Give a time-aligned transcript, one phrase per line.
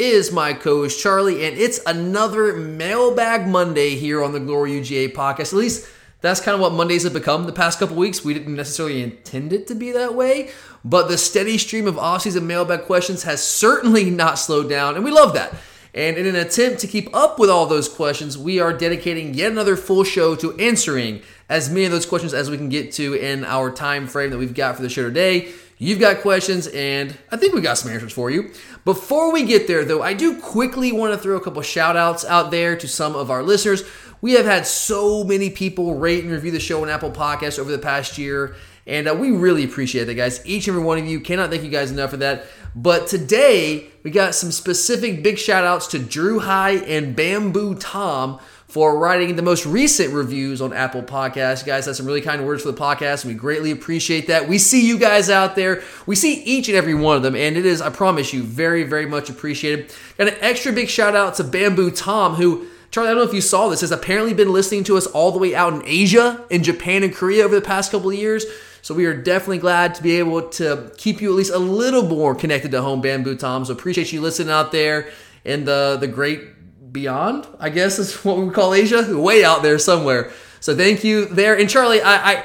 [0.00, 5.52] is my co-host Charlie, and it's another Mailbag Monday here on the Glory UGA podcast.
[5.52, 5.88] At least
[6.22, 8.24] that's kind of what Mondays have become the past couple weeks.
[8.24, 12.46] We didn't necessarily intend it to be that way, but the steady stream of off-season
[12.46, 15.54] mailbag questions has certainly not slowed down, and we love that.
[15.92, 19.52] And in an attempt to keep up with all those questions, we are dedicating yet
[19.52, 23.14] another full show to answering as many of those questions as we can get to
[23.14, 25.52] in our time frame that we've got for the show today.
[25.82, 28.52] You've got questions, and I think we got some answers for you.
[28.84, 32.22] Before we get there, though, I do quickly want to throw a couple shout outs
[32.22, 33.82] out there to some of our listeners.
[34.20, 37.72] We have had so many people rate and review the show on Apple Podcasts over
[37.72, 40.44] the past year, and uh, we really appreciate that, guys.
[40.44, 42.44] Each and every one of you cannot thank you guys enough for that.
[42.76, 48.38] But today, we got some specific big shout outs to Drew High and Bamboo Tom
[48.70, 51.60] for writing the most recent reviews on Apple Podcasts.
[51.60, 54.48] You guys had some really kind words for the podcast, and we greatly appreciate that.
[54.48, 55.82] We see you guys out there.
[56.06, 58.84] We see each and every one of them, and it is, I promise you, very,
[58.84, 59.92] very much appreciated.
[60.16, 63.34] Got an extra big shout out to Bamboo Tom, who Charlie, I don't know if
[63.34, 66.44] you saw this, has apparently been listening to us all the way out in Asia,
[66.48, 68.44] in Japan and Korea over the past couple of years.
[68.82, 72.02] So we are definitely glad to be able to keep you at least a little
[72.02, 73.64] more connected to home, Bamboo Tom.
[73.64, 75.10] So appreciate you listening out there
[75.44, 76.59] in the the great
[76.92, 80.32] beyond, I guess is what we call Asia, way out there somewhere.
[80.60, 81.58] So thank you there.
[81.58, 82.44] And Charlie, I, I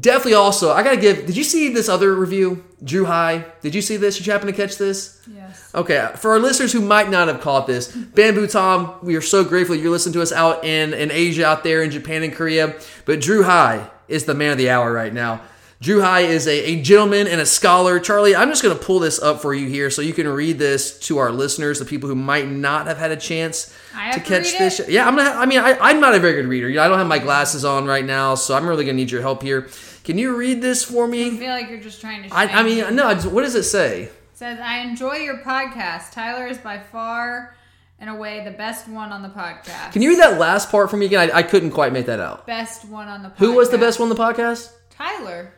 [0.00, 1.26] definitely also I gotta give.
[1.26, 3.44] Did you see this other review, Drew High?
[3.60, 4.16] Did you see this?
[4.16, 5.20] Did you happen to catch this?
[5.32, 5.70] Yes.
[5.74, 9.44] Okay, for our listeners who might not have caught this, Bamboo Tom, we are so
[9.44, 12.74] grateful you're listening to us out in, in Asia, out there in Japan and Korea.
[13.04, 15.40] But Drew High is the man of the hour right now.
[15.82, 17.98] Drew High is a, a gentleman and a scholar.
[17.98, 20.56] Charlie, I'm just going to pull this up for you here so you can read
[20.56, 23.66] this to our listeners, the people who might not have had a chance
[24.12, 24.78] to to catch this.
[24.78, 24.90] it?
[24.90, 25.30] Yeah, I'm gonna.
[25.30, 26.68] I mean, I, I'm not a very good reader.
[26.68, 29.10] You know, I don't have my glasses on right now, so I'm really gonna need
[29.10, 29.70] your help here.
[30.04, 31.26] Can you read this for me?
[31.26, 32.32] I feel like you're just trying to.
[32.32, 33.12] I, I mean, no.
[33.16, 34.02] What does it say?
[34.02, 36.12] It says I enjoy your podcast.
[36.12, 37.56] Tyler is by far,
[37.98, 39.90] in a way, the best one on the podcast.
[39.92, 41.28] Can you read that last part for me again?
[41.32, 42.46] I, I couldn't quite make that out.
[42.46, 43.30] Best one on the.
[43.30, 43.38] podcast.
[43.38, 44.70] Who was the best one on the podcast?
[44.90, 45.54] Tyler.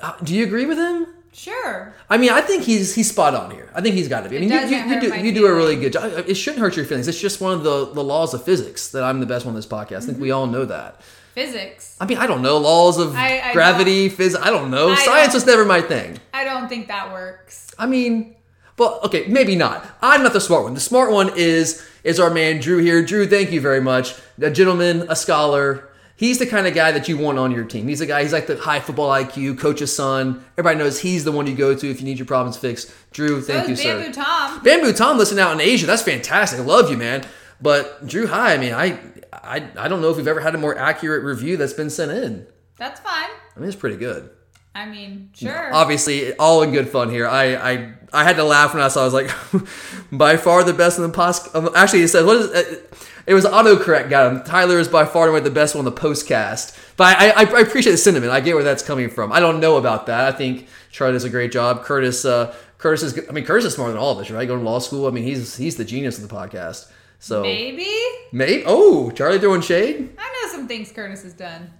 [0.00, 1.06] Uh, Do you agree with him?
[1.32, 1.94] Sure.
[2.08, 3.70] I mean, I think he's he's spot on here.
[3.74, 4.38] I think he's got to be.
[4.38, 6.10] I mean, you, you, you do you do a really good job.
[6.26, 7.08] It shouldn't hurt your feelings.
[7.08, 9.56] It's just one of the, the laws of physics that I'm the best one on
[9.56, 9.96] this podcast.
[10.04, 11.02] I think we all know that.
[11.34, 11.94] Physics.
[12.00, 14.42] I mean, I don't know laws of I- I gravity, physics.
[14.42, 14.88] I don't know.
[14.88, 16.18] I Science don't- was never my thing.
[16.32, 17.70] I don't think that works.
[17.78, 18.34] I mean,
[18.78, 19.86] well, okay, maybe not.
[20.00, 20.72] I'm not the smart one.
[20.72, 23.04] The smart one is is our man Drew here.
[23.04, 24.14] Drew, thank you very much.
[24.40, 25.90] A gentleman, a scholar.
[26.18, 27.88] He's the kind of guy that you want on your team.
[27.88, 28.22] He's the guy.
[28.22, 30.42] He's like the high football IQ, coach's son.
[30.56, 32.90] Everybody knows he's the one you go to if you need your problems fixed.
[33.12, 33.98] Drew, thank so you, is sir.
[33.98, 34.62] Bamboo Tom.
[34.62, 35.84] Bamboo Tom listening out in Asia.
[35.86, 36.58] That's fantastic.
[36.58, 37.26] I love you, man.
[37.60, 38.98] But Drew High, I mean, I,
[39.32, 42.10] I, I don't know if we've ever had a more accurate review that's been sent
[42.10, 42.46] in.
[42.78, 43.28] That's fine.
[43.54, 44.30] I mean, it's pretty good.
[44.74, 45.72] I mean, sure.
[45.74, 47.26] Obviously, all in good fun here.
[47.26, 49.02] I, I, I had to laugh when I saw.
[49.02, 49.30] I was like,
[50.12, 51.54] by far the best in the post.
[51.54, 52.92] Um, actually, it says what is it?
[53.26, 54.42] It was autocorrect got him.
[54.44, 56.78] Tyler is by far and away the best one on the postcast.
[56.96, 58.30] But I, I, I appreciate the sentiment.
[58.32, 59.32] I get where that's coming from.
[59.32, 60.32] I don't know about that.
[60.32, 61.82] I think Charlie does a great job.
[61.84, 63.28] Curtis, uh, Curtis is.
[63.28, 64.46] I mean, Curtis is smarter than all of us, right?
[64.46, 65.06] Going to law school.
[65.06, 66.90] I mean, he's he's the genius of the podcast.
[67.18, 67.90] So Maybe.
[68.30, 68.62] maybe.
[68.66, 70.14] Oh, Charlie throwing shade.
[70.18, 71.72] I know some things Curtis has done.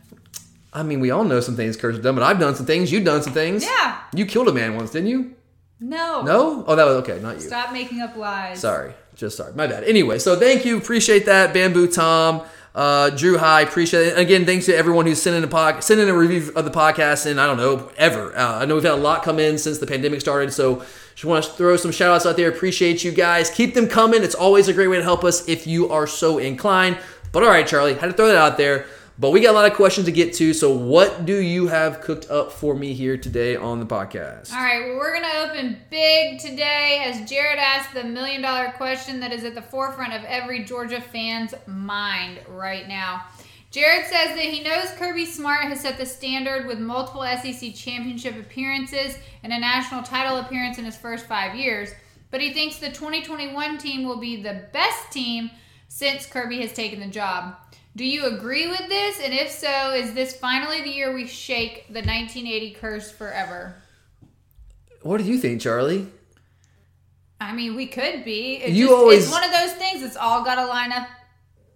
[0.73, 2.91] I mean, we all know some things Curtis has done, but I've done some things.
[2.91, 3.63] You've done some things.
[3.65, 4.01] Yeah.
[4.15, 5.35] You killed a man once, didn't you?
[5.79, 6.23] No.
[6.23, 6.65] No.
[6.67, 7.21] Oh, that was okay.
[7.21, 7.41] Not you.
[7.43, 8.61] Stop making up lies.
[8.61, 8.93] Sorry.
[9.17, 9.83] Just sorry, my bad.
[9.85, 12.43] Anyway, so thank you, appreciate that, Bamboo Tom,
[12.75, 14.19] uh, Drew High, appreciate it.
[14.19, 17.41] Again, thanks to everyone who's sending a pod, sending a review of the podcast, and
[17.41, 18.37] I don't know ever.
[18.37, 20.85] Uh, I know we've had a lot come in since the pandemic started, so
[21.15, 22.51] just want to throw some shout outs out there.
[22.51, 23.49] Appreciate you guys.
[23.49, 24.23] Keep them coming.
[24.23, 26.99] It's always a great way to help us if you are so inclined.
[27.33, 28.85] But all right, Charlie, had to throw that out there.
[29.19, 30.53] But we got a lot of questions to get to.
[30.53, 34.53] So, what do you have cooked up for me here today on the podcast?
[34.53, 38.73] All right, well, we're going to open big today as Jared asked the million dollar
[38.73, 43.25] question that is at the forefront of every Georgia fan's mind right now.
[43.71, 48.37] Jared says that he knows Kirby Smart has set the standard with multiple SEC championship
[48.37, 51.89] appearances and a national title appearance in his first five years,
[52.31, 55.51] but he thinks the 2021 team will be the best team
[55.89, 57.57] since Kirby has taken the job.
[57.97, 59.21] Do you agree with this?
[59.21, 63.75] And if so, is this finally the year we shake the 1980 curse forever?
[65.03, 66.07] What do you think, Charlie?
[67.41, 68.57] I mean, we could be.
[68.57, 70.03] It You just, always- It's one of those things.
[70.03, 71.09] It's all got to line up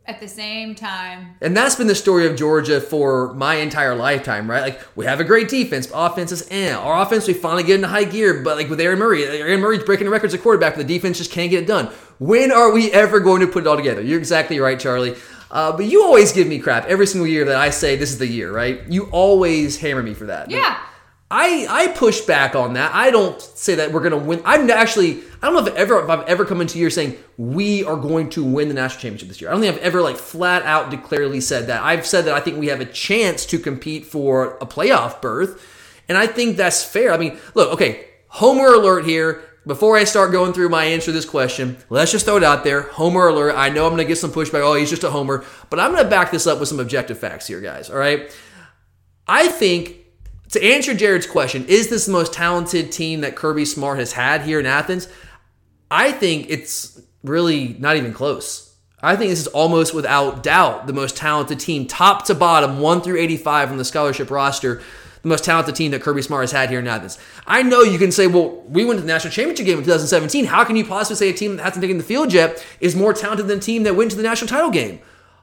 [0.04, 1.36] at the same time.
[1.40, 4.60] And that's been the story of Georgia for my entire lifetime, right?
[4.60, 6.72] Like we have a great defense, but offense is eh.
[6.74, 9.84] Our offense we finally get into high gear, but like with Aaron Murray, Aaron Murray's
[9.84, 11.86] breaking the records at quarterback, but the defense just can't get it done.
[12.18, 14.02] When are we ever going to put it all together?
[14.02, 15.14] You're exactly right, Charlie.
[15.50, 18.18] Uh, but you always give me crap every single year that I say this is
[18.18, 18.82] the year, right?
[18.88, 20.50] You always hammer me for that.
[20.50, 20.78] Yeah.
[21.32, 22.92] I I push back on that.
[22.92, 24.42] I don't say that we're gonna win.
[24.44, 27.16] I'm actually I don't know if ever if I've ever come into a year saying
[27.36, 29.48] we are going to win the national championship this year.
[29.48, 31.82] I don't think I've ever like flat out declaredly said that.
[31.82, 35.64] I've said that I think we have a chance to compete for a playoff berth,
[36.08, 37.12] and I think that's fair.
[37.12, 39.42] I mean, look, okay, Homer alert here.
[39.66, 42.64] Before I start going through my answer to this question, let's just throw it out
[42.64, 42.82] there.
[42.82, 43.54] Homer alert.
[43.54, 44.62] I know I'm going to get some pushback.
[44.62, 45.44] Oh, he's just a homer.
[45.68, 47.90] But I'm going to back this up with some objective facts here, guys.
[47.90, 48.34] All right.
[49.28, 49.96] I think
[50.50, 54.42] to answer Jared's question, is this the most talented team that Kirby Smart has had
[54.42, 55.08] here in Athens?
[55.90, 58.74] I think it's really not even close.
[59.02, 63.00] I think this is almost without doubt the most talented team, top to bottom, 1
[63.02, 64.82] through 85 on the scholarship roster,
[65.22, 67.18] the most talented team that Kirby Smart has had here in Athens.
[67.46, 70.46] I know you can say, well, we went to the national championship game in 2017.
[70.46, 73.12] How can you possibly say a team that hasn't taken the field yet is more
[73.12, 75.00] talented than a team that went to the national title game?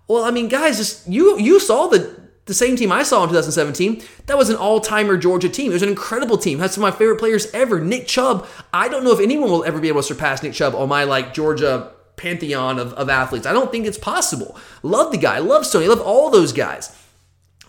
[0.08, 3.30] Well, I mean, guys, just you you saw the the same team I saw in
[3.30, 4.02] 2017.
[4.28, 5.72] That was an all-timer Georgia team.
[5.72, 6.60] It was an incredible team.
[6.60, 7.82] Had some of my favorite players ever.
[7.82, 8.48] Nick Chubb.
[8.74, 11.04] I don't know if anyone will ever be able to surpass Nick Chubb on my
[11.04, 13.46] like Georgia pantheon of, of athletes.
[13.46, 14.58] I don't think it's possible.
[14.82, 15.40] Love the guy.
[15.40, 15.88] Love Sony.
[15.90, 16.96] Love all those guys.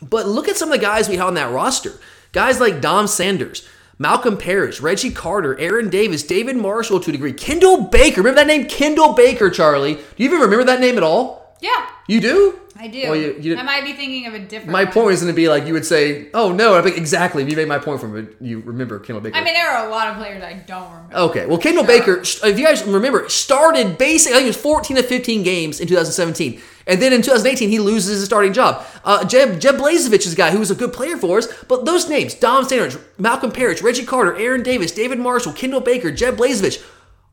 [0.02, 1.92] But look at some of the guys we had on that roster.
[2.32, 3.66] Guys like Dom Sanders,
[3.98, 8.20] Malkom Parrish, Reggie Carter, Aaron Davis, David Marshall to a degree, Kendall Baker.
[8.20, 8.66] Remember that name?
[8.66, 9.94] Kendall Baker, Charlie.
[9.94, 11.56] Do you even remember that name at all?
[11.60, 12.60] Yeah, You do?
[12.80, 13.02] I do.
[13.10, 14.70] Well, you- you- I might be thinking of a different.
[14.70, 17.42] My point is going to be like you would say, "Oh no!" I think exactly.
[17.42, 18.36] You made my point from it.
[18.40, 19.36] You remember Kendall Baker.
[19.36, 21.16] I mean, there are a lot of players I don't remember.
[21.16, 21.98] Okay, well, Kendall Sure.
[21.98, 25.80] Baker, if you guys remember, started basically, I think it was 14 to 15 games
[25.80, 26.60] in 2017.
[26.86, 28.82] And then in 2018, he loses his starting job.
[29.04, 31.84] Uh, Jeb, Jeb Blazevich is a guy who was a good player for us, but
[31.84, 36.36] those names, Dom Sanders, Malkom Parrish, Reggie Carter, Aaron Davis, David Marshall, Kendall Baker, Jeb
[36.38, 36.80] Blazevich,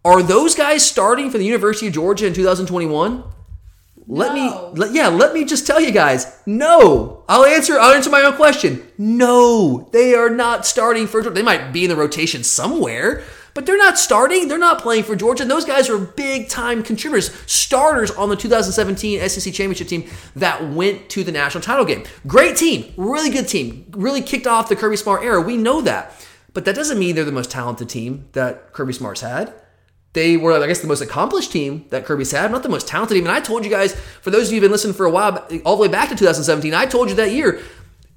[0.03, 3.24] are those guys starting for the University of Georgia in 2021?
[4.07, 4.72] Let No.
[4.74, 7.24] me, let, yeah, let me just tell you guys, no.
[7.28, 8.86] I'll answer, I'll answer my own question.
[8.98, 11.34] No, they are not starting for Georgia.
[11.36, 13.24] They might be in the rotation somewhere,
[13.56, 14.48] but they're not starting.
[14.48, 15.42] They're not playing for Georgia.
[15.44, 20.69] And those guys are big time contributors, starters on the 2017 SEC championship team that
[20.71, 22.04] went to the national title game.
[22.28, 25.42] Great team, really good team, really kicked off the Kirby Smart era.
[25.42, 26.14] We know that.
[26.54, 29.54] But that doesn't mean they're the most talented team that Kirby Smart's had.
[30.16, 33.18] They were, I guess, the most accomplished team that Kirby's had, not the most talented.
[33.18, 35.45] And I told you guys, for those of you who've been listening for a while,
[35.66, 37.62] all the way back to 2017, I told you that year,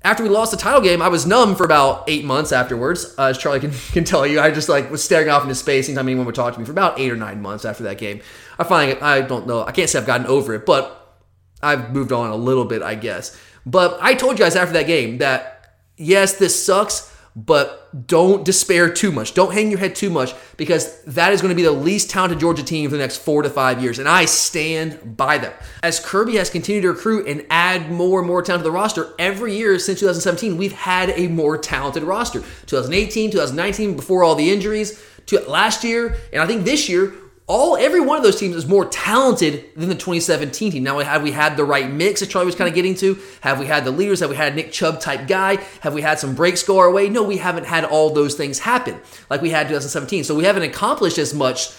[0.02, 3.16] after we lost the title game, I was numb for about eight months afterwards.
[3.18, 5.88] Uh, as Charlie can, can tell you, I just like was staring off into space
[5.88, 8.20] anytime anyone would talk to me for about eight or nine months after that game.
[8.60, 11.18] I finally, I don't know, I can't say I've gotten over it, but
[11.62, 13.36] I've moved on a little bit, I guess.
[13.66, 18.92] But I told you guys after that game that yes, this sucks, but don't despair
[18.92, 19.34] too much.
[19.34, 22.40] Don't hang your head too much because that is going to be the least talented
[22.40, 23.98] Georgia team for the next four to five years.
[23.98, 25.52] And I stand by them.
[25.82, 29.14] As Kirby has continued to recruit and add more and more talent to the roster,
[29.18, 32.40] every year since 2017, we've had a more talented roster.
[32.66, 37.12] 2018, 2019, before all the injuries, to last year, and I think this year,
[37.48, 40.82] all every one of those teams is more talented than the 2017 team.
[40.82, 42.20] Now, have we had the right mix?
[42.20, 43.18] That Charlie was kind of getting to.
[43.40, 44.20] Have we had the leaders?
[44.20, 45.56] Have we had a Nick Chubb type guy?
[45.80, 47.08] Have we had some breaks go our way?
[47.08, 49.00] No, we haven't had all those things happen
[49.30, 50.24] like we had 2017.
[50.24, 51.70] So we haven't accomplished as much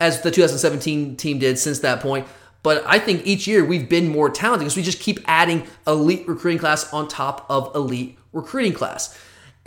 [0.00, 2.26] as the 2017 team did since that point.
[2.62, 6.26] But I think each year we've been more talented because we just keep adding elite
[6.26, 9.18] recruiting class on top of elite recruiting class.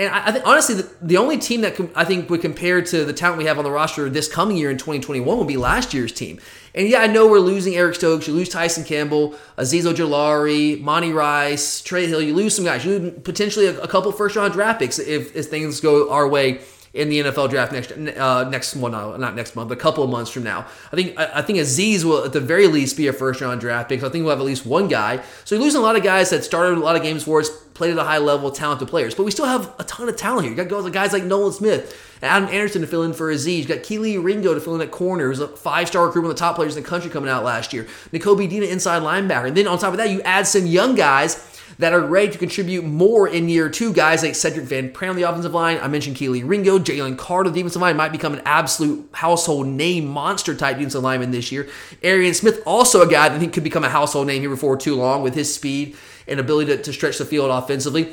[0.04, 2.82] And I, I think honestly, the, the only team that com- I think would compare
[2.82, 5.58] to the talent we have on the roster this coming year in 2021 would be
[5.58, 6.40] last year's team.
[6.76, 11.12] And yeah, I know we're losing Eric Stokes, you lose Tyson Campbell, Azeez Ojulari, Monty
[11.12, 12.22] Rice, Trey Hill.
[12.22, 12.84] You lose some guys.
[12.84, 16.28] You lose potentially a, a couple first round draft picks if, if things go our
[16.28, 16.62] way
[16.94, 20.04] in the NFL draft next uh, next one, well, not next month, but a couple
[20.04, 20.68] of months from now.
[20.92, 23.62] I think I, I think Azeez will at the very least be a first round
[23.62, 24.02] draft pick.
[24.02, 25.24] So I think we'll have at least one guy.
[25.44, 27.50] So you're losing a lot of guys that started a lot of games for us,
[27.74, 29.16] played at a high level, talented players.
[29.16, 30.56] But we still have a ton of talent here.
[30.56, 33.62] You got guys like Nolan Smith, Adam Anderson to fill in for Azeez.
[33.62, 36.32] You got Kelee Ringo to fill in at corner, who's a five star recruit, one
[36.32, 37.88] of the top players in the country coming out last year.
[38.12, 39.48] Nakobe Dean inside linebacker.
[39.48, 42.38] And then on top of that, you add some young guys that are ready to
[42.38, 43.94] contribute more in year two.
[43.94, 45.80] Guys like Sedrick Van Pran on the offensive line.
[45.82, 50.06] I mentioned Kelee Ringo, Jalen Carter, the defensive line might become an absolute household name
[50.06, 51.70] monster type defensive lineman this year.
[52.04, 54.78] Arian Smith, also a guy that I think could become a household name here before
[54.78, 55.96] too long with his speed
[56.28, 58.06] and ability to, to stretch the field offensively.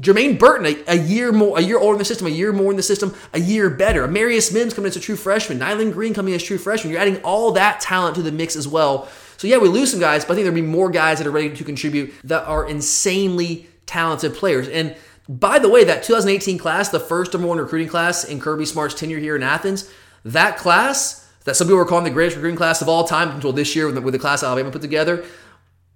[0.00, 2.70] Jermaine Burton, a, a, year more, a year older in the system, a year more
[2.70, 4.06] in the system, a year better.
[4.06, 5.58] Marius Mims coming as a true freshman.
[5.58, 6.92] Nyland Green coming as a true freshman.
[6.92, 9.08] You're adding all that talent to the mix as well.
[9.38, 11.30] So yeah, we lose some guys, but I think there'll be more guys that are
[11.30, 14.68] ready to contribute that are insanely talented players.
[14.68, 14.96] And
[15.28, 18.94] by the way, that 2018 class, the first number one recruiting class in Kirby Smart's
[18.94, 19.90] tenure here in Athens,
[20.24, 23.52] that class that some people were calling the greatest recruiting class of all time until
[23.52, 25.24] this year with the, with the class Alabama put together,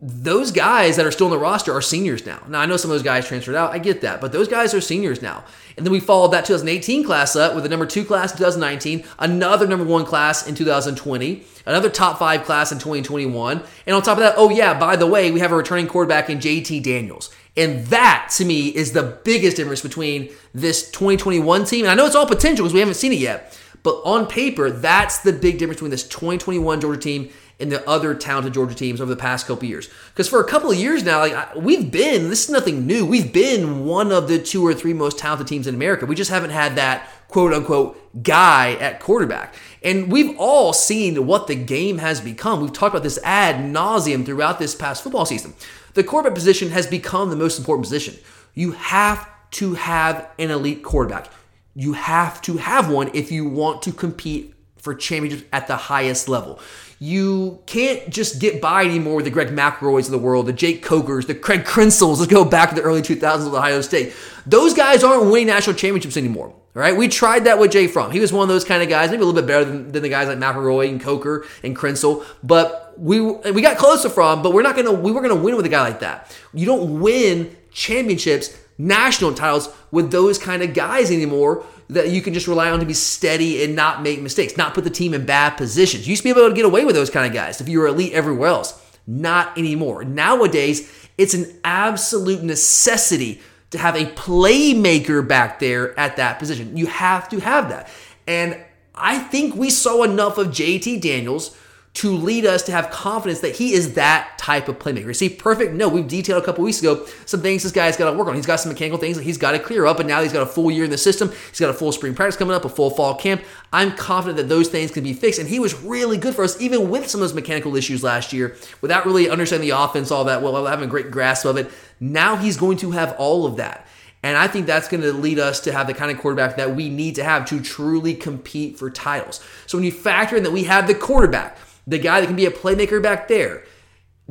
[0.04, 2.42] those guys that are still in the roster are seniors now.
[2.48, 3.70] Now, I know some of those guys transferred out.
[3.70, 4.20] I get that.
[4.20, 5.44] But those guys are seniors now.
[5.76, 9.04] And then we followed that 2018 class up with a number two class in 2019,
[9.20, 13.62] another number one class in 2020, another top five class in 2021.
[13.86, 16.28] And on top of that, oh, yeah, by the way, we have a returning quarterback
[16.28, 17.32] in JT Daniels.
[17.56, 21.84] And that, to me, is the biggest difference between this 2021 team.
[21.84, 23.56] And I know it's all potential because we haven't seen it yet.
[23.84, 27.30] But on paper, that's the big difference between this 2021 Georgia team
[27.60, 29.88] and the other talented Georgia teams over the past couple years.
[30.10, 33.06] Because for a couple of years now, like we've been, this is nothing new.
[33.06, 36.06] We've been one of the two or three most talented teams in America.
[36.06, 39.54] We just haven't had that quote unquote guy at quarterback.
[39.82, 42.60] And we've all seen what the game has become.
[42.60, 45.54] We've talked about this ad nauseum throughout this past football season.
[45.94, 48.16] The quarterback position has become the most important position.
[48.54, 51.30] You have to have an elite quarterback.
[51.74, 56.28] You have to have one if you want to compete for championships at the highest
[56.28, 56.60] level.
[57.02, 60.84] You can't just get by anymore with the Greg McElroys of the world, the Jake
[60.84, 62.20] Cokers, the Craig Krenzels.
[62.20, 64.12] Let's go back to the early 2000s with Ohio State.
[64.46, 66.50] Those guys aren't winning national championships anymore.
[66.50, 68.12] All right, we tried that with Jake Fromm.
[68.12, 70.04] He was one of those kind of guys, maybe a little bit better than, than
[70.04, 72.24] the guys like McElroy and Coker and Krenzel.
[72.44, 75.56] But we we got close to Fromm, but we're not gonna we were gonna win
[75.56, 76.32] with a guy like that.
[76.54, 82.34] You don't win championships, national titles with those kind of guys anymore that you can
[82.34, 85.26] just rely on to be steady and not make mistakes, not put the team in
[85.26, 86.06] bad positions.
[86.06, 87.78] You used to be able to get away with those kind of guys if you
[87.80, 88.80] were elite everywhere else.
[89.06, 90.04] Not anymore.
[90.04, 96.76] Nowadays, it's an absolute necessity to have a playmaker back there at that position.
[96.76, 97.88] You have to have that.
[98.26, 98.58] And
[98.94, 101.56] I think we saw enough of JT Daniels
[101.94, 105.10] to lead us to have confidence that he is that type of playmaker.
[105.10, 105.74] Is he perfect?
[105.74, 108.34] No, we've detailed a couple weeks ago some things this guy's got to work on.
[108.34, 110.42] He's got some mechanical things that he's got to clear up, and now he's got
[110.42, 111.30] a full year in the system.
[111.50, 113.42] He's got a full spring practice coming up, a full fall camp.
[113.74, 116.58] I'm confident that those things can be fixed, and he was really good for us,
[116.60, 120.24] even with some of those mechanical issues last year, without really understanding the offense all
[120.24, 121.70] that well, having a great grasp of it.
[122.00, 123.86] Now he's going to have all of that.
[124.22, 126.76] And I think that's going to lead us to have the kind of quarterback that
[126.76, 129.40] we need to have to truly compete for titles.
[129.66, 132.46] So when you factor in that we have the quarterback, the guy that can be
[132.46, 133.64] a playmaker back there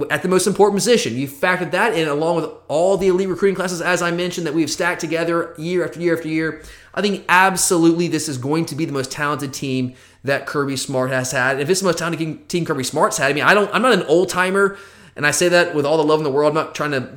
[0.09, 1.15] at the most important position.
[1.15, 4.53] You factored that in along with all the elite recruiting classes, as I mentioned, that
[4.53, 6.63] we've stacked together year after year after year.
[6.93, 11.11] I think absolutely this is going to be the most talented team that Kirby Smart
[11.11, 11.59] has had.
[11.59, 13.93] If it's the most talented team Kirby Smart's had, I mean, I don't, I'm not
[13.93, 14.77] an old timer,
[15.15, 16.49] and I say that with all the love in the world.
[16.49, 17.09] I'm not trying to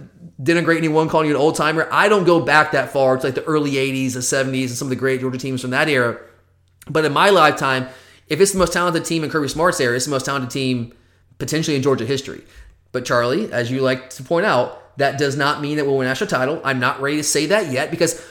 [0.42, 1.88] denigrate anyone calling you an old timer.
[1.92, 4.86] I don't go back that far to like the early 80s, the 70s, and some
[4.86, 6.20] of the great Georgia teams from that era.
[6.88, 7.88] But in my lifetime,
[8.28, 10.92] if it's the most talented team in Kirby Smart's area, it's the most talented team
[11.38, 12.42] potentially in Georgia history.
[12.92, 16.06] But Charlie, as you like to point out, that does not mean that we'll win
[16.06, 16.60] a national title.
[16.64, 18.24] I'm not ready to say that yet because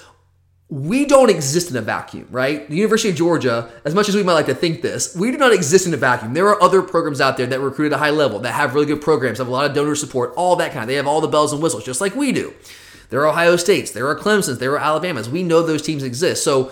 [0.70, 2.68] we don't exist in a vacuum, right?
[2.68, 5.38] The University of Georgia, as much as we might like to think this, we do
[5.38, 6.34] not exist in a vacuum.
[6.34, 8.88] There are other programs out there that recruit at a high level, that have really
[8.88, 10.90] good programs, have a lot of donor support, all that kind.
[10.90, 12.54] They have all the bells and whistles, just like we do.
[13.10, 15.30] There are Ohio States, there are Clemson's, there are Alabamas.
[15.30, 16.44] We know those teams exist.
[16.44, 16.72] So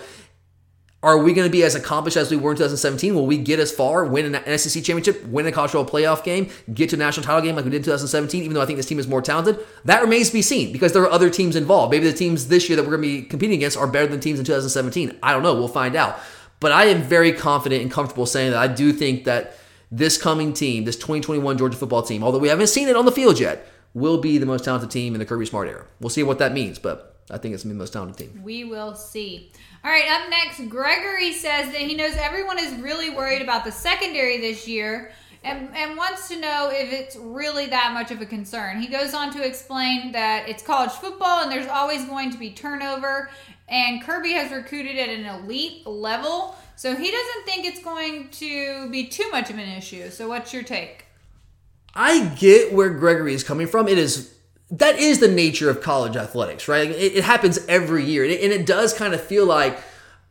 [1.02, 3.14] are we going to be as accomplished as we were in 2017?
[3.14, 6.48] Will we get as far, win an SEC championship, win a college football playoff game,
[6.72, 8.76] get to a national title game like we did in 2017, even though I think
[8.76, 9.58] this team is more talented?
[9.84, 11.90] That remains to be seen because there are other teams involved.
[11.90, 14.20] Maybe the teams this year that we're going to be competing against are better than
[14.20, 15.18] teams in 2017.
[15.22, 15.54] I don't know.
[15.54, 16.20] We'll find out.
[16.60, 19.56] But I am very confident and comfortable saying that I do think that
[19.90, 23.12] this coming team, this 2021 Georgia football team, although we haven't seen it on the
[23.12, 25.84] field yet, will be the most talented team in the Kirby Smart era.
[26.00, 28.42] We'll see what that means, but I think it's gonna be the most talented team.
[28.42, 29.50] We will see.
[29.84, 33.72] All right, up next, Gregory says that he knows everyone is really worried about the
[33.72, 35.10] secondary this year
[35.42, 38.80] and, and wants to know if it's really that much of a concern.
[38.80, 42.50] He goes on to explain that it's college football and there's always going to be
[42.50, 43.28] turnover,
[43.68, 48.88] and Kirby has recruited at an elite level, so he doesn't think it's going to
[48.90, 50.10] be too much of an issue.
[50.10, 51.06] So, what's your take?
[51.94, 53.88] I get where Gregory is coming from.
[53.88, 54.32] It is
[54.72, 56.90] that is the nature of college athletics, right?
[56.90, 59.78] It, it happens every year, and it, and it does kind of feel like,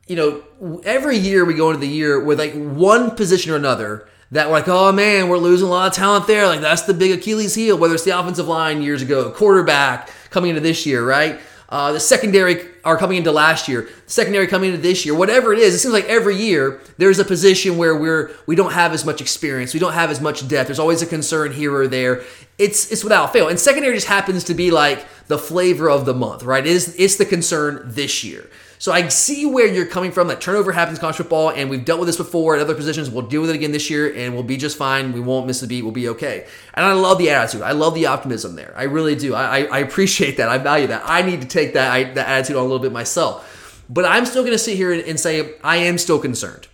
[0.08, 4.08] you know, every year we go into the year with like one position or another
[4.32, 6.48] that we're like, oh man, we're losing a lot of talent there.
[6.48, 7.78] Like that's the big Achilles heel.
[7.78, 11.40] Whether it's the offensive line years ago, quarterback coming into this year, right?
[11.70, 15.54] Uh, the secondary are coming into last year, the secondary coming into this year, whatever
[15.54, 15.74] it is.
[15.74, 19.22] It seems like every year there's a position where we're we don't have as much
[19.22, 20.68] experience, we don't have as much depth.
[20.68, 22.24] There's always a concern here or there.
[22.62, 26.14] It's it's without fail, and secondary just happens to be like the flavor of the
[26.14, 26.66] month, right?
[26.66, 28.50] It is it's the concern this year.
[28.78, 30.28] So I see where you're coming from.
[30.28, 33.10] That turnover happens in college football, and we've dealt with this before at other positions.
[33.12, 35.12] We'll deal with it again this year, and we'll be just fine.
[35.12, 35.84] We won't miss a beat.
[35.84, 36.48] We'll be okay.
[36.74, 37.62] And I love the attitude.
[37.62, 38.74] I love the optimism there.
[38.76, 39.36] I really do.
[39.36, 40.50] I, I, appreciate that.
[40.50, 41.04] I value that.
[41.06, 43.86] I need to take that, I, that attitude on a little bit myself.
[43.88, 46.68] But I'm still going to sit here and, and say I am still concerned.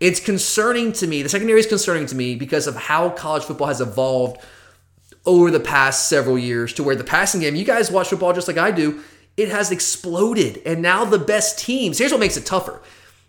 [0.00, 1.22] It's concerning to me.
[1.22, 4.40] The secondary is concerning to me because of how college football has evolved
[5.26, 8.48] over the past several years to where the passing game, you guys watch football just
[8.48, 9.02] like I do,
[9.36, 10.60] it has exploded.
[10.64, 12.80] And now the best teams, here's what makes it tougher.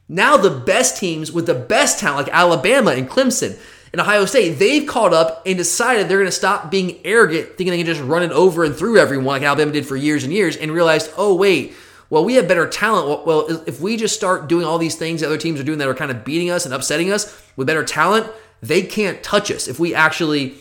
[0.08, 3.58] Now the best teams with the best talent, like Alabama and Clemson
[3.92, 7.72] and Ohio State, they've caught up and decided they're going to stop being arrogant, thinking
[7.72, 10.34] they can just run it over and through everyone like Alabama did for years and
[10.34, 11.74] years, and realized, oh, wait,
[12.10, 13.26] well, we have better talent.
[13.26, 15.88] Well, if we just start doing all these things the other teams are doing that
[15.88, 18.28] are kind of beating us and upsetting us with better talent,
[18.62, 20.56] they can't touch us if we actually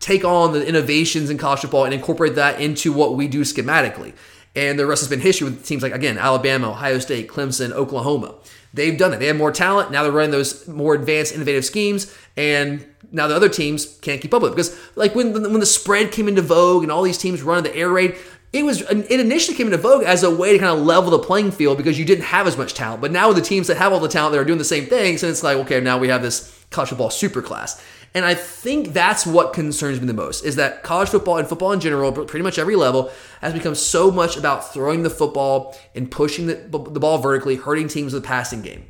[0.00, 4.14] take on the innovations in college football and incorporate that into what we do schematically.
[4.56, 8.34] And the rest has been history with teams like, again, Alabama, Ohio State, Clemson, Oklahoma.
[8.74, 9.18] They've done it.
[9.18, 9.92] They have more talent.
[9.92, 12.12] Now they're running those more advanced, innovative schemes.
[12.36, 14.56] And now the other teams can't keep up with it.
[14.56, 17.76] Because, like, when, when the spread came into vogue and all these teams running the
[17.76, 18.16] air raid,
[18.52, 21.20] it was it initially came into vogue as a way to kind of level the
[21.20, 23.00] playing field because you didn't have as much talent.
[23.00, 25.22] But now with the teams that have all the talent they're doing the same things,
[25.22, 27.80] and it's like, okay, now we have this college football super class.
[28.12, 31.72] And I think that's what concerns me the most is that college football and football
[31.72, 36.10] in general, pretty much every level, has become so much about throwing the football and
[36.10, 38.84] pushing the, the ball vertically, hurting teams with the passing game.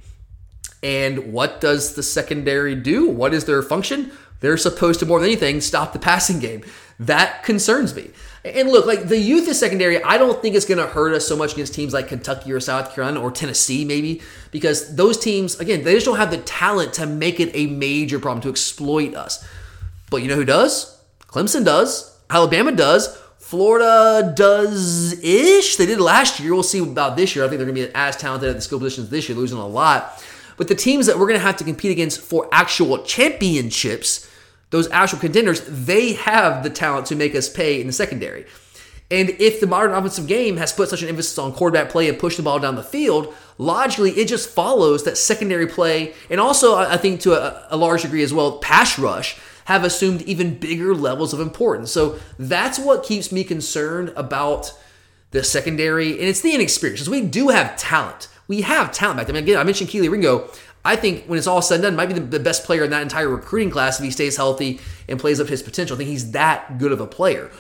[0.83, 3.09] And what does the secondary do?
[3.09, 4.13] What is their function?
[4.41, 6.65] They're supposed to, more than anything, stop the passing game.
[6.99, 8.11] That concerns me.
[8.45, 11.29] And look, like the youth is secondary, I don't think it's going to hurt us
[11.29, 15.61] so much against teams like Kentucky or South Carolina or Tennessee, maybe, because those teams,
[15.61, 19.15] again, they just don't have the talent to make it a major problem to exploit
[19.15, 19.47] us.
[20.11, 20.99] But you know who does?
[21.27, 22.19] Clemson does.
[22.31, 23.17] Alabama does.
[23.39, 25.77] Florida does ish.
[25.77, 26.55] They did last year.
[26.55, 27.45] We'll see about this year.
[27.45, 29.59] I think they're going to be as talented at the skill positions this year, losing
[29.59, 30.23] a lot.
[30.57, 34.30] But the teams that we're going to have to compete against for actual championships,
[34.71, 38.47] those actual contenders, they have the talent to make us pay in the secondary.
[39.11, 42.17] And if the modern offensive game has put such an emphasis on quarterback play and
[42.17, 46.77] push the ball down the field, logically it just follows that secondary play, and also
[46.77, 50.95] I think to a, a large degree as well, pass rush have assumed even bigger
[50.95, 51.91] levels of importance.
[51.91, 54.73] So that's what keeps me concerned about
[55.33, 57.09] the secondary, and it's the inexperience.
[57.09, 58.29] We do have talent.
[58.49, 59.35] We have talent back there.
[59.35, 60.49] I mean, again, I mentioned Kelee Ringo.
[60.85, 62.91] I think when it's all said and done, might be the, the best player in
[62.91, 65.95] that entire recruiting class if he stays healthy and plays up his potential.
[65.95, 67.51] I think he's that good of a player.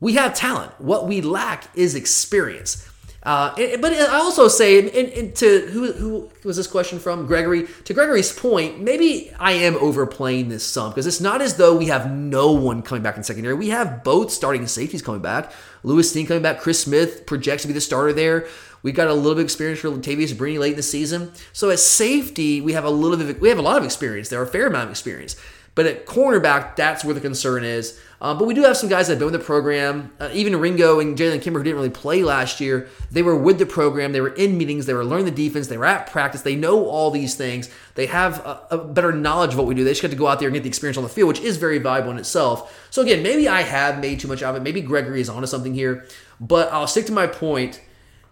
[0.00, 0.72] We have talent.
[0.80, 2.88] What we lack is experience.
[3.24, 7.26] Uh, but I also say, and, and to who, who was this question from?
[7.26, 7.66] Gregory.
[7.84, 11.86] To Gregory's point, maybe I am overplaying this some because it's not as though we
[11.86, 13.54] have no one coming back in secondary.
[13.54, 15.52] We have both starting safeties coming back.
[15.82, 16.60] Lewis Cine coming back.
[16.60, 18.46] Chris Smith projects to be the starter there.
[18.82, 21.32] We got a little bit of experience for Latavius Brini late in the season.
[21.52, 23.30] So at safety, we have a little bit.
[23.30, 25.36] Of, we have a lot of experience there, a fair amount of experience.
[25.74, 28.00] But at cornerback, that's where the concern is.
[28.20, 30.10] Uh, but we do have some guys that have been with the program.
[30.18, 33.60] Uh, even Ringo and Jalen Kimber, who didn't really play last year, they were with
[33.60, 34.10] the program.
[34.10, 34.86] They were in meetings.
[34.86, 35.68] They were learning the defense.
[35.68, 36.42] They were at practice.
[36.42, 37.70] They know all these things.
[37.94, 39.84] They have a, a better knowledge of what we do.
[39.84, 41.38] They just got to go out there and get the experience on the field, which
[41.40, 42.88] is very valuable in itself.
[42.90, 44.62] So again, maybe I have made too much of it.
[44.62, 46.06] Maybe Gregory is onto something here.
[46.40, 47.80] But I'll stick to my point,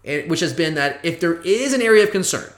[0.07, 2.51] which has been that if there is an area of concern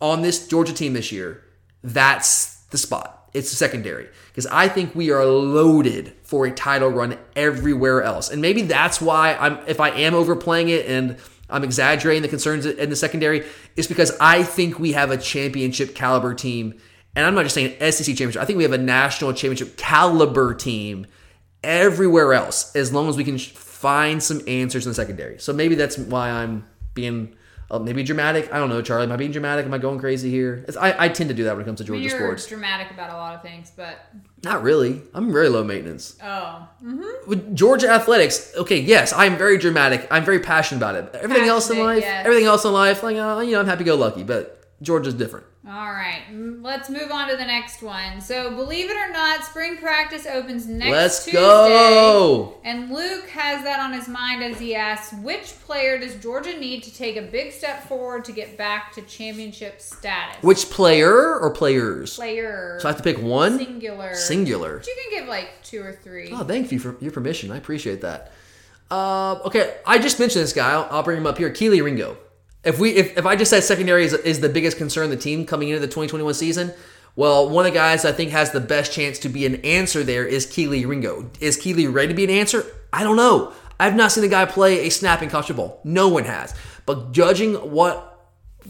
[0.00, 1.44] on this Georgia team this year,
[1.82, 3.30] that's the spot.
[3.32, 8.30] It's the secondary because I think we are loaded for a title run everywhere else.
[8.30, 11.16] And maybe that's why I'm if I am overplaying it and
[11.48, 15.94] I'm exaggerating the concerns in the secondary, it's because I think we have a championship
[15.94, 16.78] caliber team.
[17.14, 18.42] And I'm not just saying SEC championship.
[18.42, 21.06] I think we have a national championship caliber team
[21.62, 25.38] everywhere else as long as we can find some answers in the secondary.
[25.38, 27.34] So maybe that's why I'm being
[27.70, 28.52] uh, maybe dramatic.
[28.52, 29.04] I don't know, Charlie.
[29.04, 29.64] Am I being dramatic?
[29.64, 30.64] Am I going crazy here?
[30.68, 32.46] It's, I, I tend to do that when it comes to Georgia you're sports.
[32.46, 33.98] dramatic about a lot of things, but
[34.44, 35.00] Not really.
[35.14, 36.16] I'm very low maintenance.
[36.22, 36.68] oh,
[37.26, 40.06] With Georgia athletics, okay, yes, I'm very dramatic.
[40.10, 41.14] I'm very passionate about it.
[41.14, 42.26] Everything else in life, yes.
[42.26, 44.22] everything else in life, like uh, you know, I'm happy go lucky.
[44.22, 45.46] But Georgia's different.
[45.66, 46.22] all right.
[46.32, 48.20] Let's move on to the next one.
[48.20, 51.38] So, believe it or not, spring practice opens next Let's Tuesday.
[51.40, 52.58] go.
[52.64, 56.82] And Luke has that on his mind as he asks, which player does Georgia need
[56.82, 60.42] to take a big step forward to get back to championship status?
[60.42, 62.16] Which player or players?
[62.16, 62.78] player?
[62.80, 63.58] So I have to pick one.
[63.58, 64.14] Singular.
[64.14, 64.78] Singular.
[64.78, 66.30] But you can give like two or three.
[66.32, 67.50] Oh, thank you for your permission.
[67.52, 68.32] I appreciate that.
[68.90, 70.72] Uh, okay, I just mentioned this guy.
[70.72, 71.50] I'll, I'll bring him up here.
[71.50, 72.16] Kelee Ringo.
[72.64, 75.44] If we, if, if I just said secondary is, is the biggest concern the team
[75.46, 76.72] coming into the 2021 season,
[77.16, 80.02] well, one of the guys I think has the best chance to be an answer
[80.02, 81.30] there is Kelee Ringo.
[81.40, 82.64] Is Kelee ready to be an answer?
[82.92, 83.52] I don't know.
[83.78, 85.80] I've not seen the guy play a snap in college football.
[85.84, 86.54] No one has.
[86.86, 88.08] But judging what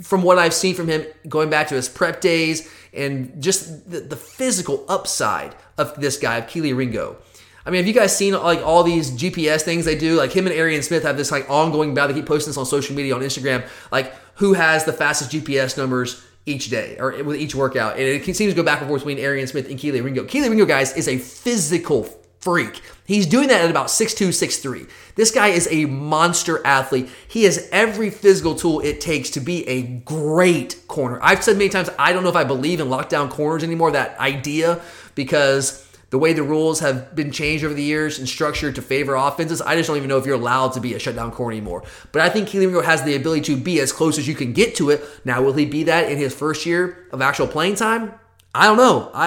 [0.00, 4.00] from what I've seen from him going back to his prep days and just the,
[4.00, 7.18] the physical upside of this guy, of Kelee Ringo.
[7.64, 10.16] I mean, have you guys seen like all these GPS things they do?
[10.16, 12.14] Like him and Arian Smith have this like ongoing battle.
[12.14, 13.66] They keep posting this on social media on Instagram.
[13.90, 17.92] Like who has the fastest GPS numbers each day or with each workout?
[17.92, 20.24] And it seems to go back and forth between Arian Smith and Kelee Ringo.
[20.24, 22.04] Kelee Ringo, guys, is a physical
[22.40, 22.80] freak.
[23.06, 24.90] He's doing that at about 6'2, 6'3.
[25.14, 27.08] This guy is a monster athlete.
[27.28, 31.20] He has every physical tool it takes to be a great corner.
[31.22, 34.18] I've said many times, I don't know if I believe in lockdown corners anymore, that
[34.18, 34.80] idea,
[35.14, 39.14] because the way the rules have been changed over the years and structured to favor
[39.14, 41.84] offenses, I just don't even know if you're allowed to be a shutdown corner anymore.
[42.12, 44.52] But I think Kelee Ringo has the ability to be as close as you can
[44.52, 45.02] get to it.
[45.24, 48.12] Now, will he be that in his first year of actual playing time?
[48.54, 49.10] I don't know.
[49.14, 49.26] I,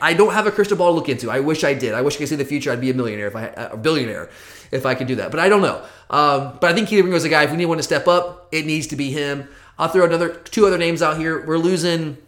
[0.00, 1.28] I I- don't have a crystal ball to look into.
[1.28, 1.92] I wish I did.
[1.94, 2.70] I wish I could see the future.
[2.70, 4.30] I'd be a millionaire if I a billionaire
[4.70, 5.32] if I could do that.
[5.32, 5.82] But I don't know.
[6.08, 7.42] Um, but I think Kelee Ringo's a guy.
[7.42, 9.48] If we need one to step up, it needs to be him.
[9.76, 11.44] I'll throw another two other names out here.
[11.44, 12.18] We're losing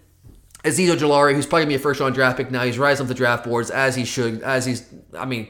[0.64, 2.62] Azeez Ojulari, who's probably gonna be a first round draft pick now.
[2.62, 4.42] He's rising up the draft boards as he should.
[4.42, 4.86] As he's,
[5.18, 5.48] I mean,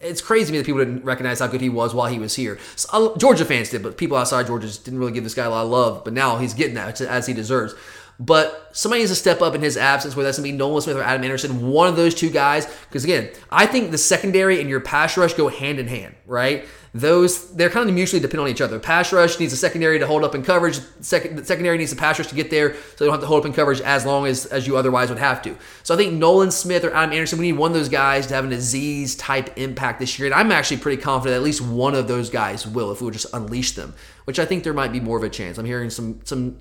[0.00, 2.36] it's crazy to me that people didn't recognize how good he was while he was
[2.36, 2.58] here.
[2.76, 5.44] So, uh, Georgia fans did, but people outside Georgia just didn't really give this guy
[5.44, 6.04] a lot of love.
[6.04, 7.74] But now he's getting that as he deserves.
[8.20, 10.82] But somebody needs to step up in his absence, whether that's going to be Nolan
[10.82, 12.66] Smith or Adam Anderson, one of those two guys.
[12.88, 16.64] Because again, I think the secondary and your pass rush go hand in hand, right?
[16.96, 18.78] Those they're kind of mutually dependent on each other.
[18.78, 20.78] Pass rush needs a secondary to hold up in coverage.
[21.00, 23.26] Second, the secondary needs a pass rush to get there, so they don't have to
[23.26, 25.56] hold up in coverage as long as as you otherwise would have to.
[25.82, 28.34] So I think Nolan Smith or Adam Anderson, we need one of those guys to
[28.34, 31.96] have an Azeez type impact this year, and I'm actually pretty confident at least one
[31.96, 33.94] of those guys will if we would just unleash them.
[34.24, 35.58] Which I think there might be more of a chance.
[35.58, 36.60] I'm hearing some some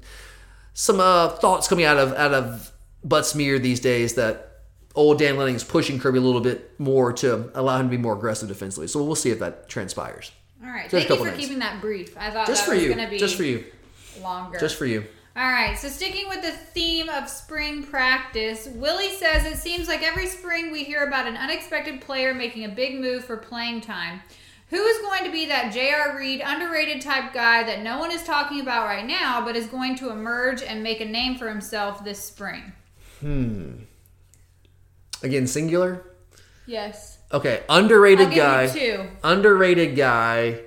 [0.74, 2.72] some uh, thoughts coming out of out of
[3.04, 4.53] Butts-Mehre these days that
[4.95, 8.13] old Dan Lanning's pushing Kirby a little bit more to allow him to be more
[8.13, 8.88] aggressive defensively.
[8.88, 10.32] So we'll see if that transpires.
[10.63, 10.89] All right.
[10.89, 11.38] Just Thank you for names.
[11.43, 12.15] keeping that brief.
[12.17, 12.93] I thought Just that for was you.
[12.93, 13.65] going to be Just for you.
[14.21, 14.60] longer.
[14.60, 15.06] Just for you.
[15.36, 20.03] All right, so sticking with the theme of spring practice, Willie says it seems like
[20.03, 24.21] every spring we hear about an unexpected player making a big move for playing time.
[24.69, 26.15] Who is going to be that J.R.
[26.15, 29.95] Reed underrated type guy that no one is talking about right now, but is going
[29.95, 32.71] to emerge and make a name for himself this spring?
[33.19, 33.71] Hmm.
[35.24, 36.06] Again, singular.
[36.66, 37.18] Yes.
[37.32, 38.68] Okay, underrated guy.
[38.68, 39.08] two.
[39.24, 40.62] Underrated guy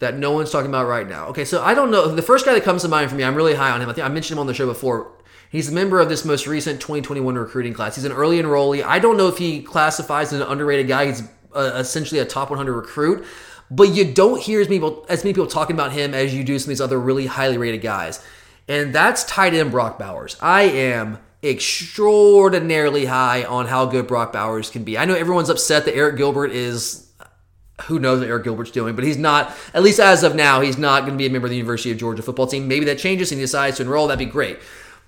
[0.00, 1.26] that no one's talking about right now.
[1.28, 2.14] Okay, so I don't know.
[2.14, 3.88] The first guy that comes to mind for me, I'm really high on him.
[3.88, 5.12] I think I mentioned him on the show before.
[5.50, 7.96] He's a member of this most recent 2021 recruiting class.
[7.96, 8.84] He's an early enrollee.
[8.84, 11.06] I don't know if he classifies as an underrated guy.
[11.06, 11.22] He's
[11.54, 13.24] uh, essentially a top 100 recruit,
[13.70, 16.44] but you don't hear as many people as many people talking about him as you
[16.44, 18.24] do some of these other really highly rated guys.
[18.68, 20.36] And that's tight end Brock Bowers.
[20.40, 24.98] I am extraordinarily high on how good Brock Bowers can be.
[24.98, 27.06] I know everyone's upset that Arik Gilbert is
[27.84, 30.76] who knows what Arik Gilbert's doing, but he's not, at least as of now, he's
[30.76, 32.68] not going to be a member of the University of Georgia football team.
[32.68, 34.06] Maybe that changes and he decides to enroll.
[34.06, 34.58] That'd be great.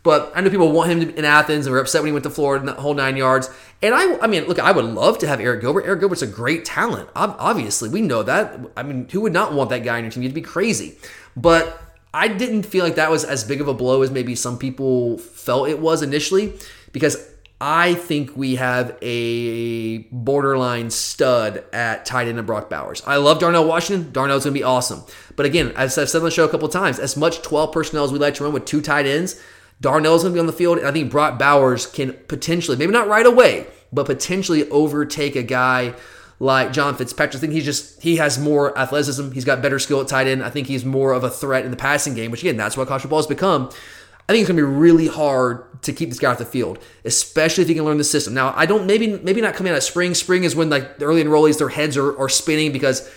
[0.02, 2.24] But I know people want him to, in Athens and were upset when he went
[2.24, 3.50] to Florida and the whole nine yards.
[3.82, 5.84] And I, I mean, look, I would love to have Arik Gilbert.
[5.84, 7.08] Arik Gilbert's a great talent.
[7.14, 8.58] Obviously, we know that.
[8.76, 10.22] I mean, who would not want that guy on your team?
[10.24, 10.96] You'd be crazy.
[11.36, 11.80] But
[12.14, 15.18] I didn't feel like that was as big of a blow as maybe some people
[15.18, 16.52] felt it was initially
[16.92, 17.28] because
[17.64, 23.02] I think we have a borderline stud at tight end of Brock Bowers.
[23.06, 24.12] I love Darnell Washington.
[24.12, 25.04] Darnell's going to be awesome.
[25.36, 28.04] But again, as I've said on the show a couple times, as much 12 personnel
[28.04, 29.40] as we like to run with two tight ends,
[29.80, 30.78] Darnell's going to be on the field.
[30.78, 35.42] And I think Brock Bowers can potentially, maybe not right away, but potentially overtake a
[35.44, 35.94] guy
[36.38, 37.36] like John Fitzpatrick.
[37.36, 39.32] I think he's just he has more athleticism.
[39.32, 40.42] He's got better skill at tight end.
[40.42, 42.88] I think he's more of a threat in the passing game, which again, that's what
[42.88, 43.70] college football has become.
[44.28, 46.78] I think it's going to be really hard to keep this guy off the field,
[47.04, 48.34] especially if he can learn the system.
[48.34, 50.14] Now, I don't maybe maybe not coming out of spring.
[50.14, 53.10] Spring is when like the early enrollees, their heads are, are spinning because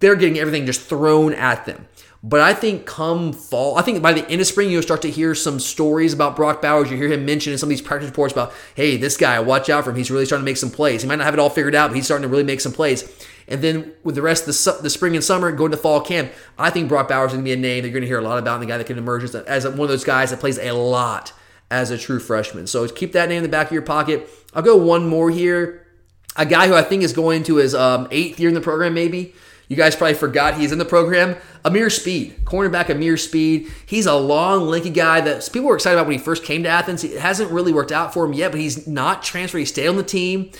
[0.00, 1.86] they're getting everything just thrown at them.
[2.24, 5.10] But I think come fall, I think by the end of spring, you'll start to
[5.10, 6.88] hear some stories about Brock Bowers.
[6.88, 9.68] You hear him mention in some of these practice reports about, hey, this guy, watch
[9.68, 9.96] out for him.
[9.96, 11.02] He's really starting to make some plays.
[11.02, 12.70] He might not have it all figured out, but he's starting to really make some
[12.70, 13.10] plays.
[13.48, 16.00] And then with the rest of the, su- the spring and summer, going to fall
[16.00, 18.06] camp, I think Brock Bowers is going to be a name that you're going to
[18.08, 20.04] hear a lot about and the guy that can emerge as, as one of those
[20.04, 21.32] guys that plays a lot
[21.72, 22.68] as a true freshman.
[22.68, 24.28] So keep that name in the back of your pocket.
[24.54, 25.88] I'll go one more here.
[26.36, 28.94] A guy who I think is going to his um, eighth year in the program,
[28.94, 29.34] maybe.
[29.72, 31.34] You guys probably forgot he's in the program.
[31.64, 33.72] Ameer Speed, cornerback Ameer Speed.
[33.86, 36.68] He's a long, lanky guy that people were excited about when he first came to
[36.68, 37.02] Athens.
[37.04, 39.60] It hasn't really worked out for him yet, but he's not transferred.
[39.60, 40.50] He stayed on the team.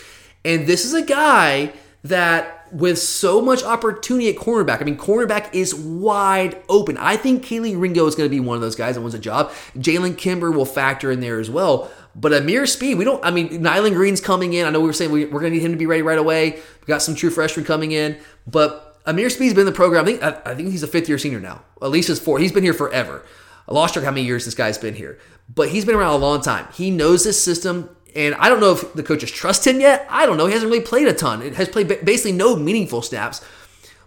[0.46, 5.52] And this is a guy that with so much opportunity at cornerback, I mean, cornerback
[5.52, 6.96] is wide open.
[6.96, 9.18] I think Kelee Ringo is going to be one of those guys that wants a
[9.18, 9.50] job.
[9.76, 11.90] Jalen Kimber will factor in there as well.
[12.14, 14.66] But Ameer Speed, we don't, I mean, Nyland Green's coming in.
[14.66, 16.18] I know we were saying we, are going to need him to be ready right
[16.18, 16.52] away.
[16.52, 18.18] We got some true freshmen coming in.
[18.46, 20.04] But Ameer Speed's been in the program.
[20.04, 21.62] I think, I, I think he's a fifth year senior now.
[21.80, 22.38] At least his four.
[22.38, 23.24] He's been here forever.
[23.68, 25.18] I lost track how many years this guy's been here.
[25.52, 26.68] But he's been around a long time.
[26.72, 27.88] He knows this system.
[28.14, 30.06] And I don't know if the coaches trust him yet.
[30.10, 30.46] I don't know.
[30.46, 31.42] He hasn't really played a ton.
[31.42, 33.44] It has played basically no meaningful snaps.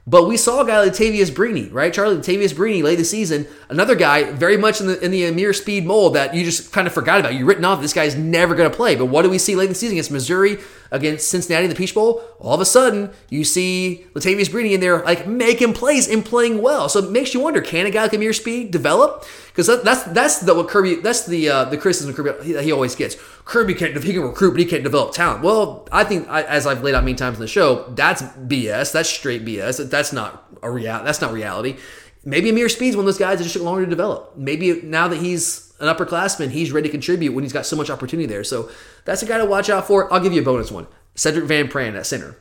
[0.07, 1.91] But we saw a guy like Latavius Brini, right?
[1.91, 5.51] Charlie Latavius Brini late the season, another guy very much in the in the Ameer
[5.51, 7.33] Speed mold that you just kind of forgot about.
[7.33, 8.95] You written off this guy's never going to play.
[8.95, 10.59] But what do we see late in the season against Missouri,
[10.95, 12.23] against Cincinnati in the Peach Bowl?
[12.39, 16.61] All of a sudden, you see Latavius Brini in there like making plays and playing
[16.61, 16.89] well.
[16.89, 19.25] So it makes you wonder: Can a guy like Ameer Speed develop?
[19.47, 22.71] Because that, that's that's the what Kirby that's the uh, the criticism Kirby he, he
[22.71, 23.17] always gets.
[23.45, 25.43] Kirby can't he can recruit, but he can't develop talent.
[25.43, 28.91] Well, I think I, as I've laid out many times in the show, that's BS.
[28.91, 29.89] That's straight BS.
[29.89, 31.03] That's not a real.
[31.03, 31.77] That's not reality.
[32.25, 34.35] Maybe Ameer Speed's one of those guys that just took longer to develop.
[34.35, 37.89] Maybe now that he's an upperclassman, he's ready to contribute when he's got so much
[37.89, 38.43] opportunity there.
[38.43, 38.69] So
[39.05, 40.11] that's a guy to watch out for.
[40.13, 40.87] I'll give you a bonus one.
[41.15, 42.35] Sedrick Van Pran at center.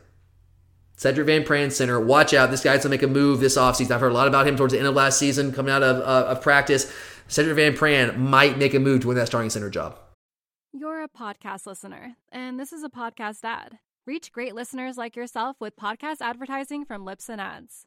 [0.97, 2.01] Sedrick Van Pran, center.
[2.01, 2.51] Watch out.
[2.51, 3.91] This guy's going to make a move this offseason.
[3.91, 5.99] I've heard a lot about him towards the end of last season, coming out of,
[5.99, 6.93] uh, of practice.
[7.29, 9.99] Sedrick Van Pran might make a move to win that starting center job.
[10.73, 13.79] You're a podcast listener, and this is a podcast ad.
[14.07, 17.87] Reach great listeners like yourself with podcast advertising from Libsyn Ads.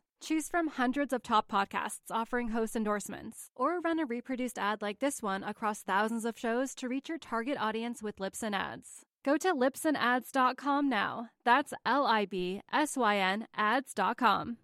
[0.23, 4.99] Choose from hundreds of top podcasts offering host endorsements, or run a reproduced ad like
[4.99, 9.07] this one across thousands of shows to reach your target audience with Libsyn Ads.
[9.25, 11.29] Go to libsynads.com now.
[11.43, 14.57] That's L I B S Y N ads.com.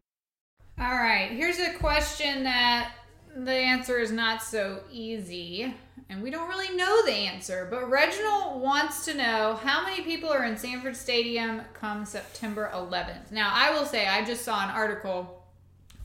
[0.79, 2.91] All right, here's a question that
[3.35, 5.73] the answer is not so easy,
[6.09, 10.29] and we don't really know the answer, but Reginald wants to know how many people
[10.29, 13.31] are in Sanford Stadium come September 11th.
[13.31, 15.36] Now, I will say, I just saw an article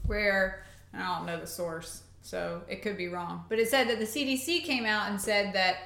[0.07, 3.45] where I don't know the source, so it could be wrong.
[3.49, 5.77] But it said that the CDC came out and said that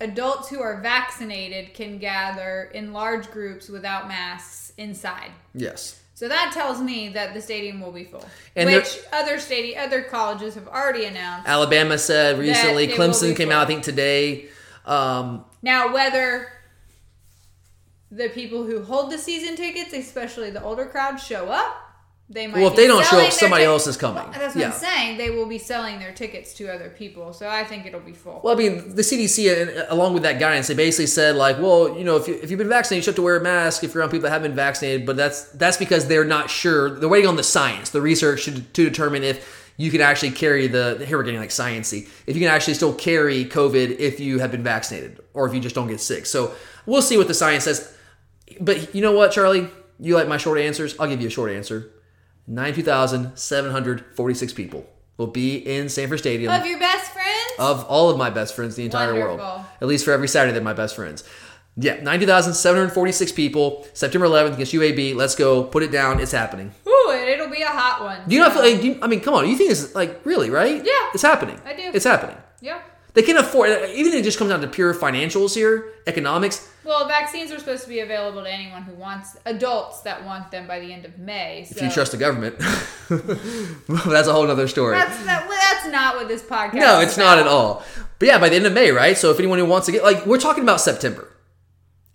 [0.00, 5.30] adults who are vaccinated can gather in large groups without masks inside.
[5.54, 6.00] Yes.
[6.14, 8.24] So that tells me that the stadium will be full.
[8.56, 11.48] And which other stadium, other colleges have already announced.
[11.48, 12.88] Alabama said recently.
[12.88, 13.56] Clemson came full.
[13.56, 14.48] out, I think, today.
[14.84, 16.48] Um, Now, whether
[18.10, 21.87] the people who hold the season tickets, especially the older crowd, show up,
[22.30, 22.58] they might.
[22.58, 24.22] Well, if they don't show up, somebody tic- else is coming.
[24.22, 24.72] Well, that's what Yeah.
[24.72, 25.16] I'm saying.
[25.16, 28.40] They will be selling their tickets to other people, so I think it'll be full.
[28.44, 31.96] Well, I mean, the CDC, uh, along with that guidance, they basically said like, well,
[31.96, 33.82] you know, if, you, if you've been vaccinated, you should have to wear a mask
[33.82, 35.06] if you're around people that haven't been vaccinated.
[35.06, 36.90] But that's that's because they're not sure.
[36.90, 40.66] They're waiting on the science, the research to, to determine if you can actually carry
[40.66, 41.02] the.
[41.06, 44.50] Here we're getting like sciency If you can actually still carry COVID if you have
[44.50, 46.26] been vaccinated, or if you just don't get sick.
[46.26, 46.52] So
[46.84, 47.94] we'll see what the science says.
[48.60, 49.68] But you know what, Charlie?
[50.00, 50.94] You like my short answers?
[51.00, 51.90] I'll give you a short answer.
[52.48, 57.52] 92,746 people will be in Sanford Stadium of your best friends.
[57.58, 59.40] of all of my best friends the entire world.
[59.80, 61.24] At least for every Saturday, they're my best friends.
[61.76, 65.14] Yeah, 90,746 people, September 11th against UAB.
[65.14, 65.62] Let's go.
[65.62, 66.18] Put it down.
[66.18, 66.72] It's happening.
[66.88, 68.20] Ooh, it it'll be a hot one.
[68.26, 68.82] Do you not feel like?
[68.82, 69.48] You, I mean, come on.
[69.48, 70.84] You think it's like really right?
[70.84, 71.10] Yeah.
[71.14, 71.60] it's happening.
[71.64, 71.90] I do.
[71.94, 72.36] It's happening.
[72.60, 72.80] Yeah.
[73.14, 73.70] They can afford.
[73.90, 76.68] Even if it just comes down to pure financials here, economics.
[76.88, 80.66] Well, vaccines are supposed to be available to anyone who wants adults that want them
[80.66, 81.64] by the end of May.
[81.70, 82.58] So If you trust the government,
[84.06, 84.96] that's a whole other story.
[84.96, 86.72] that's not, well, that's not what this podcast.
[86.76, 87.84] No, it's not at all.
[88.18, 89.18] But yeah, by the end of May, right?
[89.18, 91.28] So if anyone who wants to get like we're talking about September.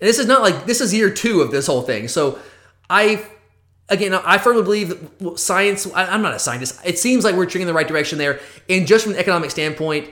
[0.01, 2.07] And this is not like this is year 2 of this whole thing.
[2.07, 2.39] So
[2.89, 3.23] I
[3.89, 6.81] again, I firmly believe science I, I'm not a scientist.
[6.83, 8.39] It seems like we're trending in the right direction there.
[8.67, 10.09] And just from an economic standpoint,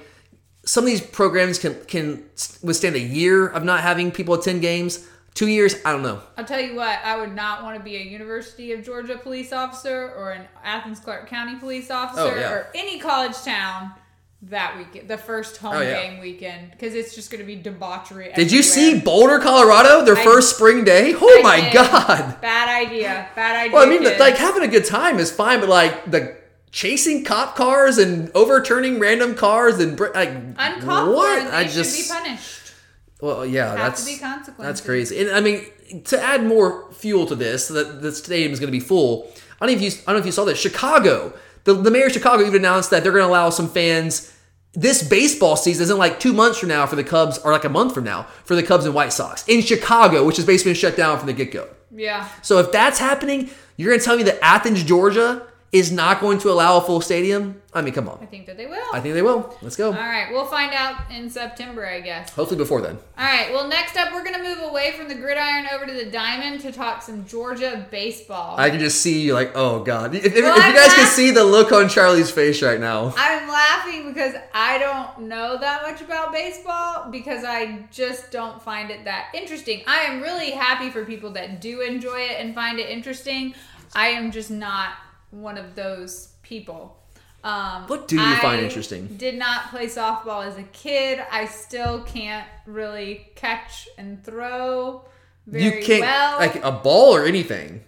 [0.63, 2.23] some of these programs can can
[2.63, 5.07] withstand a year of not having people attend games.
[5.33, 6.21] 2 years, I don't know.
[6.37, 9.53] I'll tell you what, I would not want to be a University of Georgia police
[9.53, 12.51] officer or an Athens Clarke County police officer Oh, yeah.
[12.51, 13.93] or any college town
[14.41, 16.01] that weekend, the first home Oh, yeah.
[16.01, 18.33] game weekend, because it's just going to be debauchery.
[18.35, 18.99] Did you see.
[18.99, 21.15] Boulder, Colorado, their I- first spring day?
[21.15, 21.73] Oh I my did.
[21.75, 22.41] god.
[22.41, 23.29] Bad idea.
[23.33, 23.73] Bad idea.
[23.73, 24.19] Well, I mean, kids.
[24.19, 26.35] like having a good time is fine, but like the
[26.71, 31.53] chasing cop cars and overturning random cars and br- like uncalled what?
[31.53, 32.73] I should just be punished.
[33.21, 34.65] well, yeah, that's to be consequences.
[34.65, 35.19] that's crazy.
[35.21, 35.65] And I mean,
[36.05, 39.31] to add more fuel to this, so that the stadium is going to be full.
[39.59, 40.59] I don't know if you I don't know if you saw this.
[40.59, 41.33] Chicago,
[41.65, 44.33] the the mayor of Chicago even announced that they're going to allow some fans.
[44.73, 47.69] This baseball season isn't like two months from now for the Cubs, or like a
[47.69, 50.79] month from now for the Cubs and White Sox in Chicago, which has basically been
[50.79, 51.67] shut down from the get go.
[51.93, 52.29] Yeah.
[52.41, 56.37] So if that's happening, you're going to tell me that Athens, Georgia is not going
[56.39, 57.61] to allow a full stadium?
[57.73, 58.19] I mean, come on.
[58.21, 58.83] I think that they will.
[58.93, 59.55] I think they will.
[59.61, 59.87] Let's go.
[59.87, 62.29] All right, we'll find out in September, I guess.
[62.31, 62.97] Hopefully before then.
[63.17, 65.93] All right, well, next up, we're going to move away from the gridiron over to
[65.93, 68.59] the diamond to talk some Georgia baseball.
[68.59, 70.13] I can just see you like, oh god.
[70.13, 73.13] If, Well, if you guys can see the look on Charlie's face right now.
[73.15, 78.91] I'm laughing because I don't know that much about baseball because I just don't find
[78.91, 79.83] it that interesting.
[79.87, 83.53] I am really happy for people that do enjoy it and find it interesting.
[83.95, 84.93] I am just not
[85.31, 86.97] one of those people.
[87.43, 89.07] Um, What do you find interesting?
[89.17, 91.19] Did not play softball as a kid.
[91.31, 95.05] I still can't really catch and throw
[95.47, 96.37] very you can't well.
[96.37, 97.83] like a ball or anything.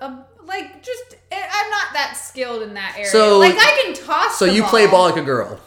[0.00, 3.08] Um, like just eh, I'm not that skilled in that area.
[3.08, 4.38] So- like I can toss.
[4.38, 5.58] So you play ball like a girl.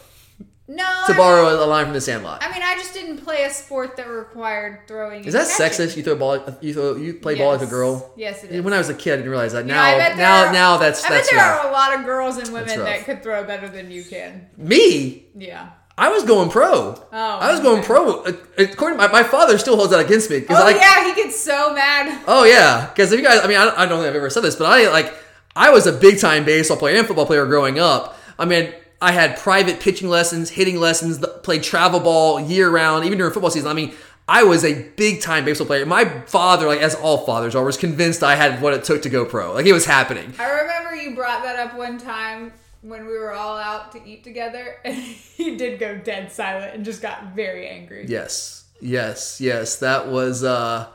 [0.68, 0.84] No.
[1.06, 2.42] To I borrow mean- a line from the Sandlot.
[2.42, 5.24] I mean, I just didn't play a sport that required throwing.
[5.24, 5.86] Is that catching.
[5.86, 5.96] sexist?
[5.96, 6.58] You throw ball.
[6.60, 6.96] You throw.
[6.96, 8.12] You play ball like a girl.
[8.16, 8.62] Yes, it is.
[8.62, 9.64] When I was a kid, I didn't realize that.
[9.64, 11.64] You Now, now, are- now that's I that's bet there rough.
[11.64, 14.46] are a lot of girls and women that could throw better than you can.
[14.56, 15.68] Me, Yeah.
[15.98, 16.94] I was going pro.
[16.94, 18.22] Oh, I was going pro.
[18.22, 20.70] Uh, According to my, my father, still holds that against me Oh I.
[20.70, 22.18] yeah, he gets so mad.
[22.26, 24.30] Oh yeah, because if you guys, I mean, I don't, I don't think I've ever
[24.30, 25.12] said this, but I like,
[25.54, 28.16] I was a big time baseball player and football player growing up.
[28.38, 33.18] I mean, I had private pitching lessons, hitting lessons, played travel ball year round, even
[33.18, 33.68] during football season.
[33.68, 33.92] I mean,
[34.28, 35.84] I was a big time baseball player.
[35.84, 39.08] My father, like as all fathers are, was convinced I had what it took to
[39.08, 39.54] go pro.
[39.54, 40.32] Like it was happening.
[40.38, 44.22] I remember you brought that up one time when we were all out to eat
[44.22, 48.06] together, and he did go dead silent and just got very angry.
[48.08, 49.76] Yes, yes, yes.
[49.76, 50.44] That was.
[50.44, 50.88] uh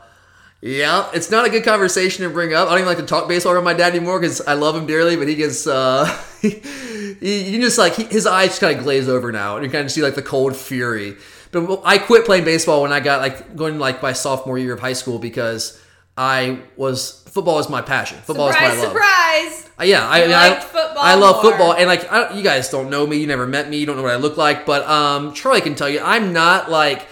[0.60, 2.66] yeah, it's not a good conversation to bring up.
[2.66, 4.86] I don't even like to talk baseball with my dad anymore because I love him
[4.86, 6.04] dearly, but he gets, uh,
[6.42, 9.70] he, you just like, he, his eyes just kind of glaze over now and you
[9.70, 11.16] kind of see like the cold fury.
[11.52, 14.80] But I quit playing baseball when I got like going like my sophomore year of
[14.80, 15.80] high school because
[16.16, 18.18] I was, football is my passion.
[18.18, 18.92] Football surprise, is my love.
[18.92, 19.70] surprise!
[19.80, 21.52] Uh, Yeah, I, You I, I, football I love more.
[21.52, 23.96] football, and like I, you guys don't know me, you never met me, you don't
[23.96, 27.06] know what I look like, but um, Charlie can tell you, I'm not like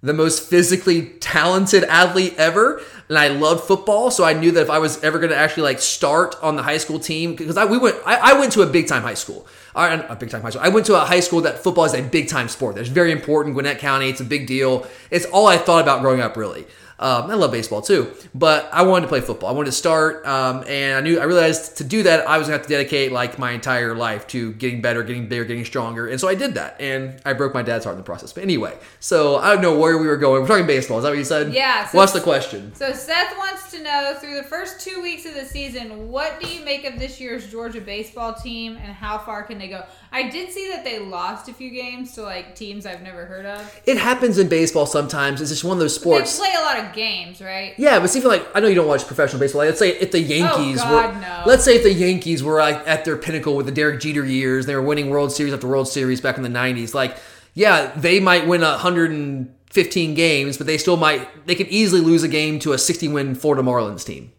[0.00, 4.70] the most physically talented athlete ever, and I loved football, so I knew that if
[4.70, 7.64] I was ever going to actually like start on the high school team, because I
[7.64, 9.46] we went, I, I went to a big time high school.
[9.74, 10.62] Or, A big time high school.
[10.62, 12.76] I went to a high school that football is a big time sport.
[12.76, 13.54] That's very important.
[13.54, 14.86] Gwinnett County, it's a big deal.
[15.10, 16.66] It's all I thought about growing up, really.
[17.00, 19.48] Um, I love baseball too, but I wanted to play football.
[19.48, 22.48] I wanted to start, um, and I knew I realized to do that I was
[22.48, 26.08] gonna have to dedicate like my entire life to getting better, getting bigger, getting stronger,
[26.08, 28.32] and so I did that, and I broke my dad's heart in the process.
[28.32, 30.42] But anyway, so I don't know where we were going.
[30.42, 30.98] We're talking baseball.
[30.98, 31.52] Is that what you said?
[31.52, 32.74] Yeah, so- What's the question?
[32.74, 36.48] So Seth wants to know through the first two weeks of the season, what do
[36.48, 39.84] you make of this year's Georgia baseball team, and how far can they go?
[40.10, 43.46] I did see that they lost a few games to like teams I've never heard
[43.46, 43.80] of.
[43.86, 45.40] It happens in baseball sometimes.
[45.40, 46.36] It's just one of those sports.
[46.38, 47.74] They play a lot of games, right?
[47.78, 49.60] Yeah, but see, even like I know you don't watch professional baseball.
[49.60, 51.42] Like, let's say if the oh, Yankees Oh, God, were, no.
[51.46, 54.66] let's say if the Yankees were like at their pinnacle with the Derek Jeter years,
[54.66, 56.94] they were winning World Series after World Series back in the '90s.
[56.94, 57.16] Like,
[57.54, 61.46] yeah, they might win a 115 games, but they still might.
[61.46, 64.32] They could easily lose a game to a 60 win Florida Marlins team.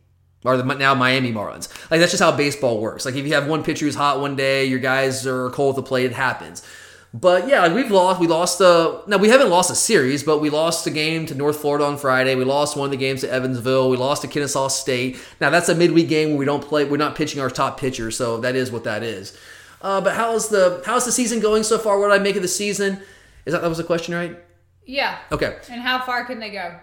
[0.46, 1.68] Or the now Miami Marlins.
[1.92, 3.06] Like that's just how baseball works.
[3.06, 5.84] Like if you have one pitcher who's hot one day, your guys are cold at
[5.84, 6.66] the plate, it happens.
[7.14, 8.20] But yeah, like we've lost.
[8.20, 9.04] We lost the.
[9.08, 11.98] Now we haven't lost a series, but we lost the game to North Florida on
[11.98, 12.36] Friday.
[12.36, 13.90] We lost one of the games to Evansville.
[13.90, 15.20] We lost to Kennesaw State.
[15.42, 16.86] Now that's a midweek game where we don't play.
[16.86, 19.36] We're not pitching our top pitcher, so that is what that is.
[19.82, 22.00] Uh, but how's the how's the season going so far?
[22.00, 23.02] What did I make of the season?
[23.46, 24.38] Is that that was the question, right?
[24.86, 25.18] Yeah.
[25.32, 25.58] Okay.
[25.72, 26.76] And how far can they go?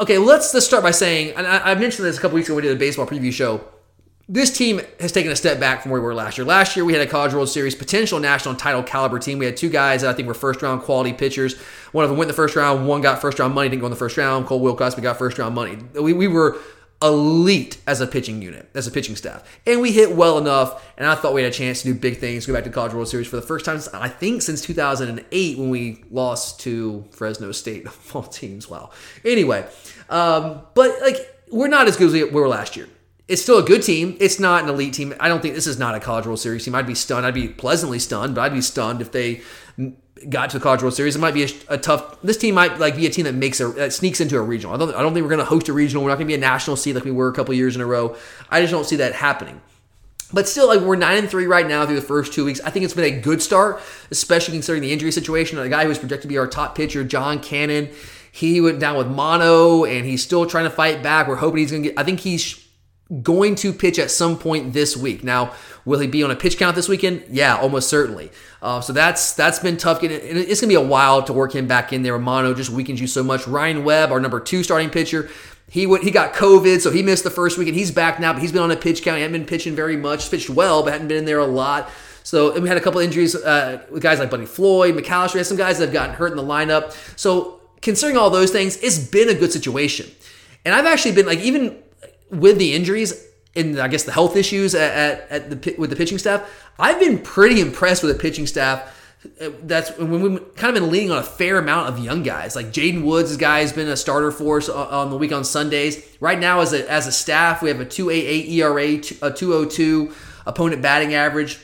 [0.00, 2.56] Okay, let's let's start by saying, and I, I mentioned this a couple weeks ago
[2.56, 3.64] when we did a baseball preview show.
[4.32, 6.44] This team has taken a step back from where we were last year.
[6.44, 9.40] Last year, we had a College World Series potential national title caliber team.
[9.40, 11.58] We had two guys that I think were first round quality pitchers.
[11.90, 12.86] One of them went the first round.
[12.86, 14.46] One got first round money, didn't go in the first round.
[14.46, 15.78] Cole Wilcox, got first round money.
[16.00, 16.60] We, we were
[17.02, 19.42] elite as a pitching unit, as a pitching staff.
[19.66, 22.18] And we hit well enough, and I thought we had a chance to do big
[22.18, 25.58] things, go back to College World Series for the first time, I think, since 2008
[25.58, 28.70] when we lost to Fresno State of all teams.
[28.70, 28.90] Wow.
[29.24, 29.66] Anyway,
[30.08, 31.16] um, but like,
[31.50, 32.86] we're not as good as we were last year.
[33.30, 34.16] It's still a good team.
[34.18, 35.14] It's not an elite team.
[35.20, 36.74] I don't think this is not a College World Series team.
[36.74, 37.24] I'd be stunned.
[37.24, 39.42] I'd be pleasantly stunned, but I'd be stunned if they
[40.28, 41.14] got to the College World Series.
[41.14, 42.20] It might be a, a, tough.
[42.22, 44.74] This team might like be a team that makes a that sneaks into a regional.
[44.74, 44.94] I don't.
[44.96, 46.02] I don't think we're going to host a regional.
[46.02, 47.82] We're not going to be a national seed like we were a couple years in
[47.82, 48.16] a row.
[48.50, 49.60] I just don't see that happening.
[50.32, 52.60] But still, like we're nine and three right now through the first two weeks.
[52.62, 55.56] I think it's been a good start, especially considering the injury situation.
[55.56, 57.90] The guy who was projected to be our top pitcher, John Cannon,
[58.32, 61.28] he went down with mono, and he's still trying to fight back.
[61.28, 61.98] We're hoping he's going to get.
[61.98, 62.66] I think he's
[63.22, 65.24] going to pitch at some point this week.
[65.24, 65.52] Now,
[65.84, 67.24] will he be on a pitch count this weekend?
[67.28, 68.30] Yeah, almost certainly.
[68.62, 70.00] Uh, so that's that's been tough.
[70.00, 72.18] Getting, it's going to be a while to work him back in there.
[72.18, 73.46] Mono just weakens you so much.
[73.46, 75.28] Ryan Webb, our number two starting pitcher,
[75.68, 78.32] he went, he got COVID, so he missed the first week, and he's back now.
[78.32, 79.16] But he's been on a pitch count.
[79.16, 80.30] He hasn't been pitching very much.
[80.30, 81.90] Pitched well, but hadn't been in there a lot.
[82.22, 85.34] So we had a couple injuries uh, with guys like Buddy Floyd, McAllister.
[85.34, 86.92] We had some guys that have gotten hurt in the lineup.
[87.18, 90.06] So considering all those things, it's been a good situation.
[90.64, 91.82] And I've actually been like even
[92.30, 93.26] with the injuries
[93.56, 97.00] and I guess the health issues at, at, at, the with the pitching staff, I've
[97.00, 98.96] been pretty impressed with the pitching staff.
[99.38, 102.56] That's when we've kind of been leaning on a fair amount of young guys.
[102.56, 105.32] Like Jaden Woods, this guy has been a starter for us uh, on the week
[105.32, 106.16] on Sundays.
[106.20, 110.14] Right now, as a, as a staff, we have a 288 ERA, a 202
[110.46, 111.58] opponent batting average.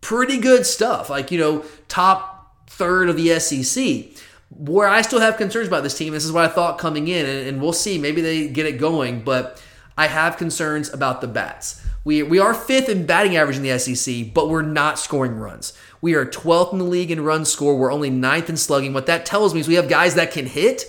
[0.00, 1.10] Pretty good stuff.
[1.10, 4.06] Like, you know, top third of the SEC.
[4.50, 7.26] Where I still have concerns about this team, this is what I thought coming in,
[7.26, 7.98] and, and we'll see.
[7.98, 9.60] Maybe they get it going, but
[9.96, 11.84] I have concerns about the bats.
[12.04, 15.72] We, we are fifth in batting average in the SEC, but we're not scoring runs.
[16.00, 17.76] We are 12th in the league in run score.
[17.76, 18.92] We're only ninth in slugging.
[18.92, 20.84] What that tells me is we have guys that can hit,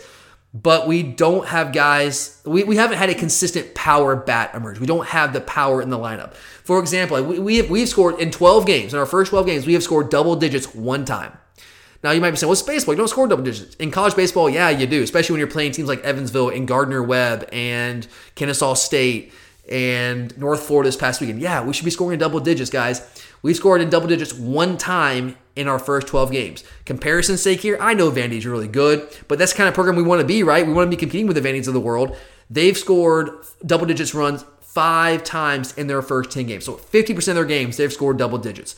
[0.53, 4.79] but we don't have guys, we, we haven't had a consistent power bat emerge.
[4.79, 6.33] We don't have the power in the lineup.
[6.33, 9.65] For example, we, we have, we've scored in 12 games, in our first 12 games,
[9.65, 11.37] we have scored double digits one time.
[12.05, 12.93] Now you might be saying, "What's baseball?
[12.93, 15.71] You don't score double digits in college baseball." Yeah, you do, especially when you're playing
[15.71, 19.33] teams like Evansville and Gardner Webb and Kennesaw State
[19.71, 21.41] and North Florida this past weekend.
[21.41, 23.01] Yeah, we should be scoring in double digits, guys.
[23.41, 26.63] We scored in double digits one time in our first 12 games.
[26.85, 30.03] Comparison's sake here, I know Vandy's really good, but that's the kind of program we
[30.03, 30.67] want to be, right?
[30.67, 32.15] We want to be competing with the Vandy's of the world.
[32.51, 33.31] They've scored
[33.65, 36.65] double digits runs five times in their first 10 games.
[36.65, 38.75] So 50% of their games, they've scored double digits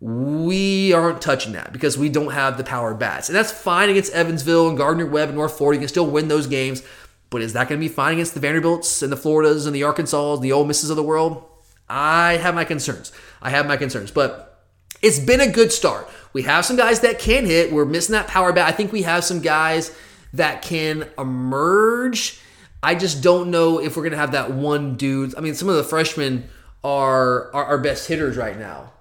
[0.00, 3.28] we aren't touching that because we don't have the power bats.
[3.28, 5.76] And that's fine against Evansville and Gardner Webb and North Florida.
[5.76, 6.82] You can still win those games.
[7.30, 9.82] But is that going to be fine against the Vanderbilts and the Floridas and the
[9.82, 11.44] Arkansas and the Ole Misses of the world?
[11.88, 13.12] I have my concerns.
[13.40, 14.10] I have my concerns.
[14.10, 14.64] But
[15.02, 16.08] it's been a good start.
[16.32, 17.72] We have some guys that can hit.
[17.72, 18.68] We're missing that power bat.
[18.68, 19.96] I think we have some guys
[20.34, 22.40] that can emerge.
[22.82, 25.34] I just don't know if we're going to have that one dude.
[25.36, 26.48] I mean, some of the freshmen
[26.84, 28.92] are, are our best hitters right now.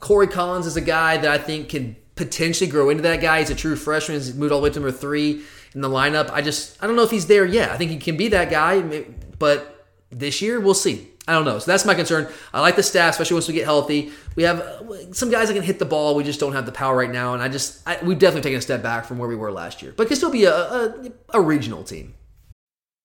[0.00, 3.38] Corey Collins is a guy that I think can potentially grow into that guy.
[3.38, 4.18] He's a true freshman.
[4.18, 5.42] He's moved all the way to number three
[5.74, 6.30] in the lineup.
[6.30, 7.70] I just I don't know if he's there yet.
[7.70, 9.04] I think he can be that guy,
[9.38, 11.06] but this year we'll see.
[11.28, 11.58] I don't know.
[11.58, 12.32] So that's my concern.
[12.52, 14.10] I like the staff, especially once we get healthy.
[14.34, 16.16] We have uh, some guys that can hit the ball.
[16.16, 18.58] We just don't have the power right now, and I just I, we've definitely taken
[18.58, 21.12] a step back from where we were last year, but can still be a, a,
[21.34, 22.14] a regional team.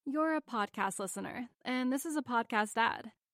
[0.05, 3.11] You're a podcast listener, and this is a podcast ad.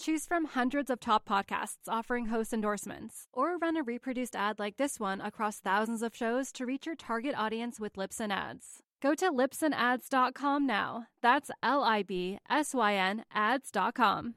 [0.00, 4.78] Choose from hundreds of top podcasts offering host endorsements, or run a reproduced ad like
[4.78, 8.82] this one across thousands of shows to reach your target audience with Libsyn Ads.
[9.02, 11.04] Go to libsynads.com now.
[11.20, 14.36] That's L I B S Y N ads.com.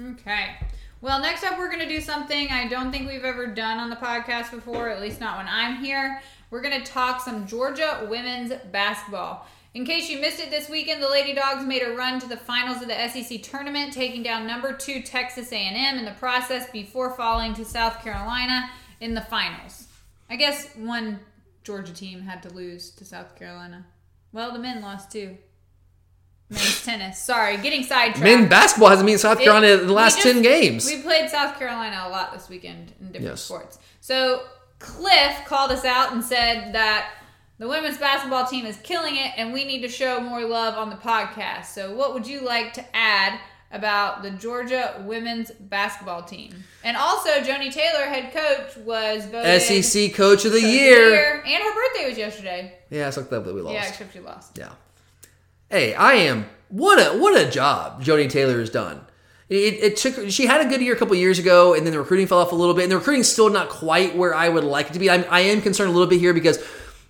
[0.00, 0.56] Okay.
[1.02, 3.90] Well, next up, we're going to do something I don't think we've ever done on
[3.90, 6.22] the podcast before, at least not when I'm here.
[6.50, 9.46] We're going to talk some Georgia women's basketball.
[9.74, 12.36] In case you missed it this weekend, the Lady Dogs made a run to the
[12.36, 17.10] finals of the SEC tournament, taking down number two Texas A&M in the process before
[17.16, 18.68] falling to South Carolina
[19.00, 19.86] in the finals.
[20.28, 21.20] I guess one
[21.64, 23.86] Georgia team had to lose to South Carolina.
[24.32, 25.38] Well, the men lost too.
[26.50, 27.18] Men's tennis.
[27.18, 28.20] Sorry, getting sidetracked.
[28.22, 30.84] Men basketball hasn't been South It- Carolina in the last just- 10 games.
[30.84, 33.40] We played South Carolina a lot this weekend in different Yes.
[33.42, 33.78] sports.
[34.02, 34.42] So
[34.78, 37.08] Cliff called us out and said that
[37.62, 40.90] the women's basketball team is killing it and we need to show more love on
[40.90, 41.66] the podcast.
[41.66, 43.38] So what would you like to add
[43.70, 46.64] about the Georgia women's basketball team?
[46.82, 51.40] And also Joni Taylor, head coach, was voted SEC Coach of the the Year.
[51.46, 52.78] And her birthday was yesterday.
[52.90, 53.74] Yeah, it's like that we lost.
[53.74, 54.58] Yeah, except she lost.
[54.58, 54.72] Yeah.
[55.70, 59.02] Hey, I am what a what a job Joni Taylor has done.
[59.48, 62.00] It, it took she had a good year a couple years ago, and then the
[62.00, 64.64] recruiting fell off a little bit, and the recruiting's still not quite where I would
[64.64, 65.08] like it to be.
[65.08, 66.58] I'm, I am concerned a little bit here because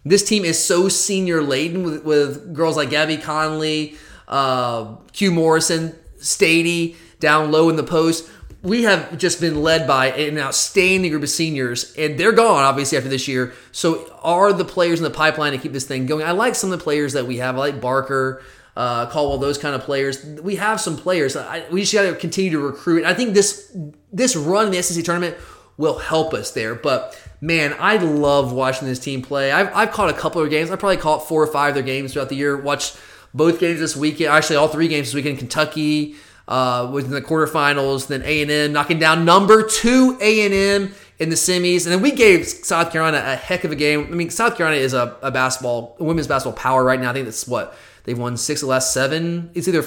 [0.05, 3.96] this team is so senior laden with, with girls like Gabby Connally,
[4.28, 8.28] uh, Que Morrison, Staiti down low in the post.
[8.62, 12.96] We have just been led by an outstanding group of seniors, and they're gone obviously
[12.96, 13.55] after this year.
[13.72, 16.24] So, are the players in the pipeline to keep this thing going?
[16.24, 17.57] I like some of the players that we have.
[17.57, 18.40] I like Barker,
[18.76, 20.24] uh, Caldwell, those kind of players.
[20.24, 21.36] We have some players.
[21.36, 23.05] I, we just got to continue to recruit.
[23.05, 23.76] I think this
[24.12, 25.36] this run in the SEC tournament
[25.82, 26.76] will help us there.
[26.76, 29.50] But man, I love watching this team play.
[29.50, 30.70] I've, I've caught a couple of games.
[30.70, 32.56] I probably caught four or five of their games throughout the year.
[32.56, 32.96] Watched
[33.34, 34.30] both games this weekend.
[34.30, 35.38] Actually, all three games this weekend.
[35.38, 36.14] Kentucky
[36.46, 38.06] uh, was in the quarterfinals.
[38.06, 41.92] Then A and M knocking down number two A and M in the semis, and
[41.92, 44.06] then we gave South Carolina a heck of a game.
[44.06, 47.10] I mean, South Carolina is a, a basketball, a women's basketball power right now.
[47.10, 49.50] I think that's what they've won six of the last seven.
[49.54, 49.82] It's either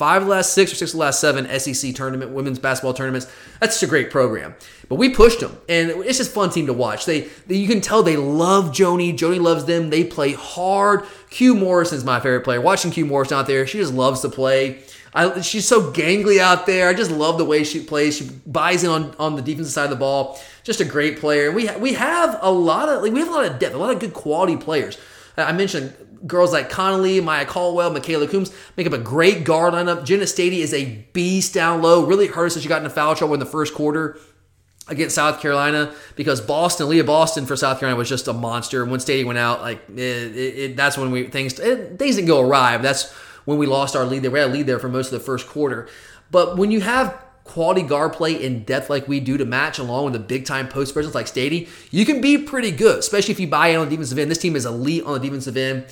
[0.00, 3.30] five last six or six last seven SEC tournament women's basketball tournaments.
[3.60, 4.54] That's just a great program.
[4.88, 7.04] But we pushed them, and it's just fun team to watch.
[7.04, 9.14] They, they you can tell they love Joni.
[9.14, 9.90] Joni loves them.
[9.90, 11.04] They play hard.
[11.28, 12.62] Que Morrison's my favorite player.
[12.62, 14.82] Watching Q Morrison out there, she just loves to play.
[15.12, 16.88] I, she's so gangly out there.
[16.88, 18.16] I just love the way she plays.
[18.16, 20.40] She buys in on, on the defensive side of the ball.
[20.64, 21.52] Just a great player.
[21.52, 23.78] We ha- we have a lot of like we have a lot of depth, a
[23.78, 24.96] lot of good quality players.
[25.36, 25.92] I mentioned
[26.26, 30.04] girls like Connally, Maya Caldwell, Mikayla Coombs make up a great guard lineup.
[30.04, 32.04] Jenna Staiti is a beast down low.
[32.04, 34.18] Really hurt us as she got into foul trouble in the first quarter
[34.88, 38.84] against South Carolina because Boston, Aliyah Boston for South Carolina was just a monster.
[38.84, 42.40] When Staiti went out, like it, it, it, that's when we things things didn't go
[42.40, 42.76] awry.
[42.76, 43.10] That's
[43.44, 44.30] when we lost our lead there.
[44.30, 45.88] We had a lead there for most of the first quarter.
[46.30, 50.04] But when you have quality guard play in depth like we do to match along
[50.04, 53.40] with a big time post presence like Stady, you can be pretty good, especially if
[53.40, 54.30] you buy in on the defensive end.
[54.30, 55.86] This team is elite on the defensive end.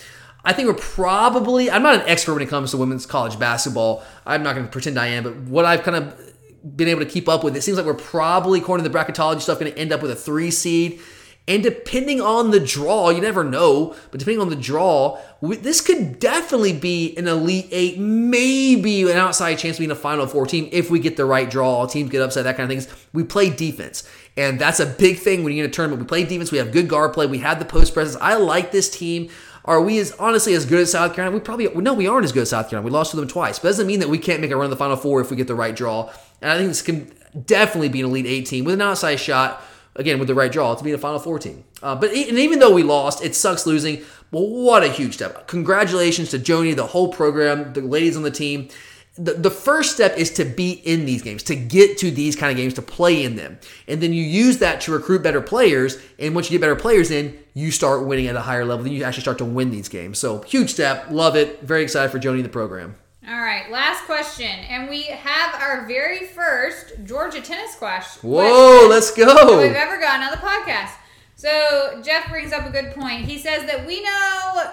[0.44, 4.02] I think we're probably, I'm not an expert when it comes to women's college basketball.
[4.24, 7.10] I'm not going to pretend I am, but what I've kind of been able to
[7.10, 9.78] keep up with, it seems like we're probably, according to the bracketology stuff, going to
[9.78, 11.00] end up with a three seed.
[11.46, 16.18] And depending on the draw, you never know, but depending on the draw, this could
[16.18, 20.68] definitely be an Elite Eight, maybe an outside chance of being a Final Four team
[20.72, 21.86] if we get the right draw.
[21.86, 23.06] Teams get upset, that kind of things.
[23.14, 26.02] We play defense, and that's a big thing when you get a tournament.
[26.02, 28.22] We play defense, we have good guard play, we have the post presence.
[28.22, 29.30] I like this team.
[29.68, 31.36] Are we as honestly as good as South Carolina?
[31.36, 32.86] We probably no, we aren't as good as South Carolina.
[32.86, 34.70] We lost to them twice, but doesn't mean that we can't make a run in
[34.70, 36.10] the Final Four if we get the right draw.
[36.40, 37.12] And I think this can
[37.44, 39.62] definitely be an Elite Eight team with an outside shot
[39.94, 41.64] again with the right draw to be in a Final Four team.
[41.82, 44.02] Uh, but and even though we lost, it sucks losing.
[44.30, 45.46] But what a huge step!
[45.48, 48.70] Congratulations to Joni, the whole program, the ladies on the team.
[49.18, 52.52] The, the first step is to be in these games, to get to these kind
[52.52, 53.58] of games, to play in them.
[53.88, 55.98] And then you use that to recruit better players.
[56.18, 58.84] And once you get better players in, you start winning at a higher level.
[58.84, 60.18] Then you actually start to win these games.
[60.18, 61.08] So huge step.
[61.10, 61.62] Love it.
[61.62, 62.94] Very excited for Joni and the program.
[63.28, 64.46] All right, last question.
[64.46, 68.30] And we have our very first Georgia tennis question.
[68.30, 69.60] Whoa, let's go.
[69.60, 70.92] we've ever gotten on the podcast.
[71.34, 73.26] So Jeff brings up a good point.
[73.26, 74.72] He says that we know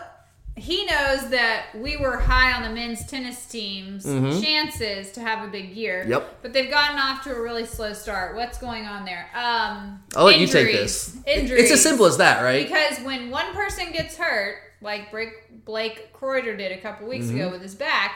[0.58, 4.42] he knows that we were high on the men's tennis team's Mhm.
[4.42, 6.06] chances to have a big year.
[6.08, 6.40] Yep.
[6.42, 8.36] But they've gotten off to a really slow start.
[8.36, 9.30] What's going on there?
[9.36, 11.18] Um I'll let you take this.
[11.28, 11.64] Injuries.
[11.64, 12.66] It's as simple as that, right?
[12.66, 15.12] Because when one person gets hurt, like
[15.66, 17.36] Blake, Croyder did a couple weeks Mhm.
[17.36, 18.14] ago with his back,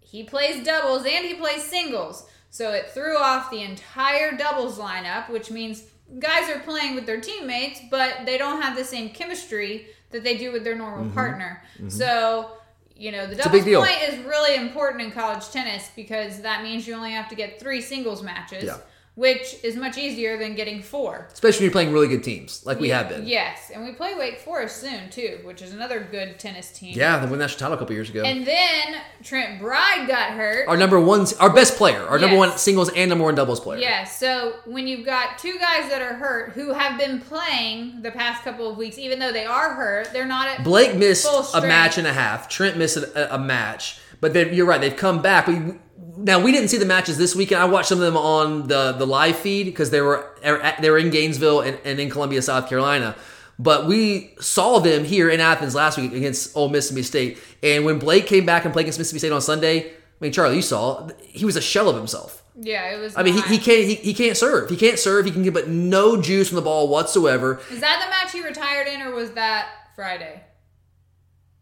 [0.00, 2.24] he plays doubles and he plays singles.
[2.50, 5.82] So it threw off the entire doubles lineup, which means
[6.18, 10.36] guys are playing with their teammates, but they don't have the same chemistry that they
[10.36, 11.14] do with their normal Mhm.
[11.14, 11.62] partner.
[11.80, 11.90] Mhm.
[11.92, 12.52] So,
[12.96, 16.94] you know, the doubles point is really important in college tennis because that means you
[16.94, 18.64] only have to get three singles matches.
[18.64, 18.78] Yeah.
[19.18, 21.26] Which is much easier than getting four.
[21.32, 23.26] especially when you're playing really good teams like we have been.
[23.26, 26.92] Yes, and we play Wake Forest soon too, which is another good tennis team.
[26.96, 28.22] Yeah, they won national title a couple years ago.
[28.22, 30.68] And then Trent Bryde got hurt.
[30.68, 33.80] our number one, our best player, our number one singles and number one doubles player.
[33.80, 38.12] Yeah, so when you've got two guys that are hurt who have been playing the
[38.12, 41.60] past couple of weeks, even though they are hurt, they're not at Blake missed a
[41.62, 42.48] match and a half.
[42.48, 44.80] Trent missed a, a match, but they, you're right.
[44.80, 45.48] They've come back.
[45.48, 45.74] We,
[46.18, 47.60] now we didn't see the matches this weekend.
[47.62, 50.28] I watched some of them on the the live feed because they were
[50.80, 53.16] they were in Gainesville and, and in Columbia, South Carolina.
[53.58, 57.38] But we saw them here in Athens last week against Ole Mississippi State.
[57.62, 60.56] And when Blake came back and played against Mississippi State on Sunday, I mean, Charlie,
[60.56, 62.44] you saw he was a shell of himself.
[62.60, 63.16] Yeah, it was.
[63.16, 64.70] I mean, he, he can't he, he can't serve.
[64.70, 65.24] He can't serve.
[65.26, 67.60] He can get but no juice from the ball whatsoever.
[67.70, 70.42] Is that the match he retired in, or was that Friday?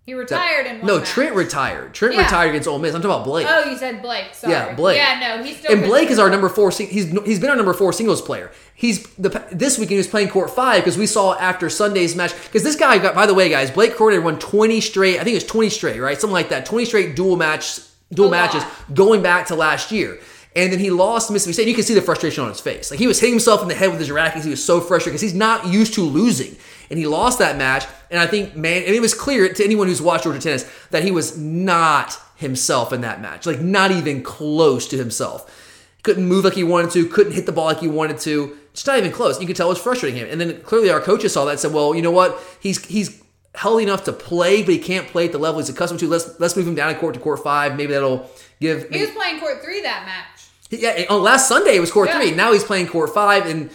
[0.07, 1.09] He retired in one no, match.
[1.09, 1.93] Trent retired.
[1.93, 2.23] Trent Yeah.
[2.23, 2.95] retired against Ole Miss.
[2.95, 3.47] I'm talking about Blake.
[3.51, 4.27] Oh, you said Blake.
[4.33, 4.53] Sorry.
[4.53, 4.97] Yeah, Blake.
[4.97, 5.73] Yeah, no, he's still.
[5.73, 5.83] and.
[5.83, 6.71] Blake is our number four.
[6.71, 8.53] He's he's been our number four singles player.
[8.75, 12.33] He's the this weekend he was playing court five because we saw after Sunday's match
[12.45, 15.17] because this guy got by the way guys Blake Croyder won twenty straight.
[15.19, 16.67] I think it was twenty straight right something like that.
[16.67, 17.81] Twenty straight dual match
[18.13, 18.55] dual A lot.
[18.55, 18.63] matches
[18.95, 20.19] going back to last year.
[20.55, 21.69] And then he lost to Mississippi State.
[21.69, 22.91] You can see the frustration on his face.
[22.91, 24.37] Like he was hitting himself in the head with his racket.
[24.37, 26.57] 'cause He was so frustrated because he's not used to losing.
[26.91, 27.85] And he lost that match.
[28.11, 31.03] And I think, man, and it was clear to anyone who's watched Georgia tennis that
[31.03, 33.47] he was not himself in that match.
[33.47, 35.63] Like not even close to himself.
[36.03, 37.09] Couldn't move like he wanted to.
[37.09, 38.57] Couldn't hit the ball like he wanted to.
[38.75, 39.41] Just not even close.
[39.41, 40.29] You could tell it was frustrating him.
[40.31, 42.39] And then clearly our coaches saw that and said, well, you know what?
[42.61, 43.23] He's he's
[43.57, 46.07] healthy enough to play, but he can't play at the level he's accustomed to.
[46.09, 47.75] Let's let's move him down to court to court five.
[47.77, 48.31] Maybe that'll
[48.61, 48.89] give.
[48.91, 50.47] He was playing court three that match.
[50.71, 52.19] Yeah, on last Sunday it was court Yeah.
[52.19, 52.31] three.
[52.33, 53.71] Now he's playing court five, and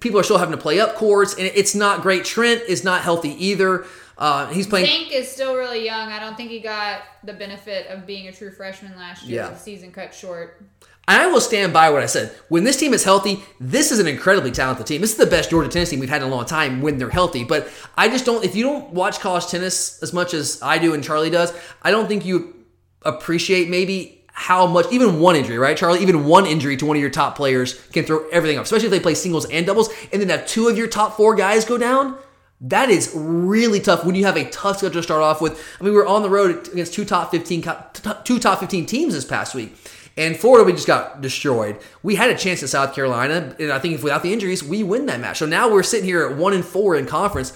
[0.00, 2.24] people are still having to play up courts, and it's not great.
[2.24, 3.86] Trent is not healthy either.
[4.16, 4.86] Uh, he's playing.
[4.86, 6.08] Zink is still really young.
[6.12, 9.42] I don't think he got the benefit of being a true freshman last year.
[9.42, 9.50] Yeah.
[9.50, 10.62] The season cut short.
[11.06, 12.34] I will stand by what I said.
[12.48, 15.02] When this team is healthy, this is an incredibly talented team.
[15.02, 17.10] This is the best Georgia tennis team we've had in a long time when they're
[17.10, 17.44] healthy.
[17.44, 18.44] But I just don't.
[18.44, 21.52] If you don't watch college tennis as much as I do and Charlie does,
[21.82, 22.54] I don't think you
[23.02, 26.00] appreciate maybe how much even one injury, right, Charlie?
[26.00, 28.64] Even one injury to one of your top players can throw everything off.
[28.64, 31.36] Especially if they play singles and doubles, and then have two of your top four
[31.36, 32.18] guys go down.
[32.60, 35.52] That is really tough when you have a tough schedule to start off with.
[35.80, 38.58] I mean, we were on the road against two top 15, co- t- two top
[38.58, 39.76] 15 teams this past week.
[40.16, 41.78] And Florida, we just got destroyed.
[42.02, 44.82] We had a chance at South Carolina, and I think if without the injuries, we
[44.82, 45.38] win that match.
[45.38, 47.52] So now we're sitting here at one and four in conference.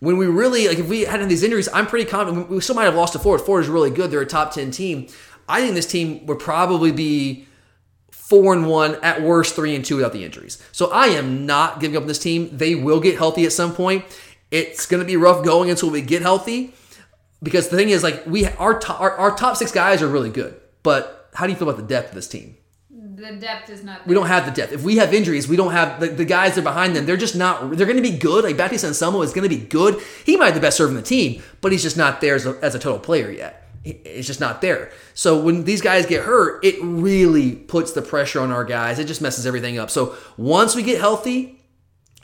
[0.00, 2.74] When we really like, if we hadn't had these injuries, I'm pretty confident we still
[2.74, 3.44] might have lost to Florida.
[3.44, 5.06] Florida's really good; they're a top ten team.
[5.48, 7.46] I think this team would probably be
[8.10, 10.62] four and one at worst, three and two without the injuries.
[10.72, 12.48] So I am not giving up on this team.
[12.56, 14.04] They will get healthy at some point.
[14.50, 16.72] It's going to be rough going until we get healthy
[17.42, 20.30] because the thing is, like we our top our, our top six guys are really
[20.30, 22.56] good, but how do you feel about the depth of this team?
[22.90, 24.06] The depth is not.
[24.06, 24.72] We don't have the depth.
[24.72, 27.06] If we have injuries, we don't have the, the guys that are behind them.
[27.06, 27.76] They're just not.
[27.76, 28.44] They're going to be good.
[28.44, 30.02] Like Baptiste Anselmo is going to be good.
[30.24, 32.46] He might be the best server in the team, but he's just not there as
[32.46, 33.61] a, as a total player yet.
[33.84, 34.92] It's just not there.
[35.14, 38.98] So when these guys get hurt, it really puts the pressure on our guys.
[38.98, 39.90] It just messes everything up.
[39.90, 41.60] So once we get healthy,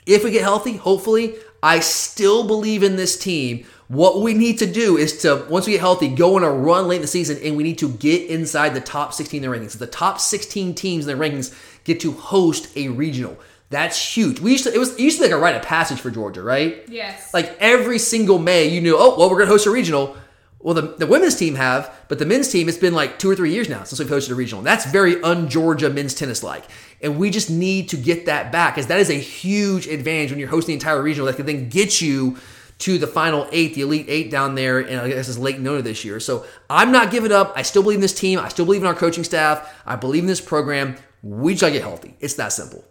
[0.05, 3.65] if we get healthy, hopefully, I still believe in this team.
[3.89, 6.87] What we need to do is to, once we get healthy, go on a run
[6.87, 9.57] late in the season and we need to get inside the top 16 in the
[9.57, 9.77] rankings.
[9.77, 11.53] The top 16 teams in the rankings
[11.83, 13.37] get to host a regional.
[13.71, 14.39] That's huge.
[14.39, 16.09] We used to, it was, it used to be like a rite of passage for
[16.09, 16.83] Georgia, right?
[16.87, 17.33] Yes.
[17.33, 20.15] Like every single May, you knew, oh, well, we're going to host a regional.
[20.61, 23.35] Well, the, the women's team have, but the men's team, it's been like two or
[23.35, 24.59] three years now since we've hosted a regional.
[24.59, 26.65] And that's very un-Georgia men's tennis like.
[27.01, 30.39] And we just need to get that back because that is a huge advantage when
[30.39, 32.37] you're hosting the entire regional that can then get you
[32.79, 35.81] to the final eight, the elite eight down there, and I guess it's Lake Nona
[35.81, 36.19] this year.
[36.19, 37.53] So I'm not giving up.
[37.55, 38.39] I still believe in this team.
[38.39, 39.81] I still believe in our coaching staff.
[39.85, 40.95] I believe in this program.
[41.23, 42.15] We just gotta get healthy.
[42.19, 42.83] It's that simple.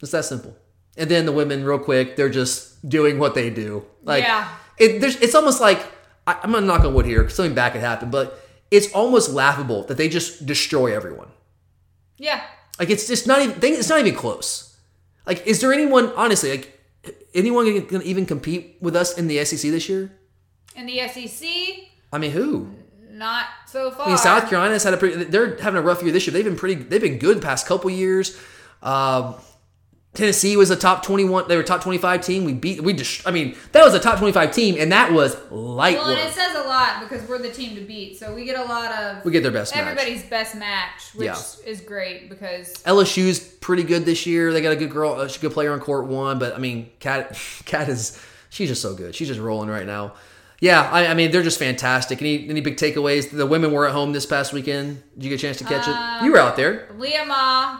[0.00, 0.56] It's that simple.
[0.96, 3.84] And then the women, real quick, they're just doing what they do.
[4.02, 4.48] Like, Yeah.
[4.78, 5.84] it, there's, it's almost like
[6.28, 9.84] I, I'm gonna knock on wood here something bad could happen, but it's almost laughable
[9.84, 11.28] that they just destroy everyone.
[12.18, 12.42] yeah.
[12.78, 13.56] Like it's just not even.
[13.60, 14.76] It's not even close.
[15.26, 16.80] Like, is there anyone honestly like
[17.34, 20.12] anyone gonna, gonna even compete with us in the SEC this year?
[20.76, 21.48] In the SEC,
[22.12, 22.70] I mean, who?
[23.10, 24.06] not so far.
[24.06, 25.24] I mean, South Carolina's had a pretty.
[25.24, 26.32] They're having a rough year this year.
[26.32, 26.76] They've been pretty.
[26.76, 28.38] They've been good the past couple years.
[28.82, 29.34] Um,
[30.14, 31.46] Tennessee was a top twenty-one.
[31.48, 32.44] They were top twenty-five team.
[32.44, 32.82] We beat.
[32.82, 33.26] We just.
[33.26, 36.32] I mean, that was a top twenty-five team, and that was light Well, and it
[36.32, 39.24] says a lot because we're the team to beat, so we get a lot of
[39.24, 39.82] We get their best match.
[39.86, 41.36] everybody's best match, which Yeah.
[41.66, 44.52] is great because LSU's pretty good this year.
[44.52, 46.38] They got a good girl, a good player on court one.
[46.38, 49.14] But I mean, Cat, Cat is she's just so good.
[49.14, 50.14] She's just rolling right now.
[50.60, 52.20] Yeah, I, I mean they're just fantastic.
[52.20, 53.30] Any any big takeaways?
[53.30, 55.00] The women were at home this past weekend.
[55.14, 56.24] Did you get a chance to catch it?
[56.24, 56.88] You were out there.
[56.90, 57.78] Um, Lea Ma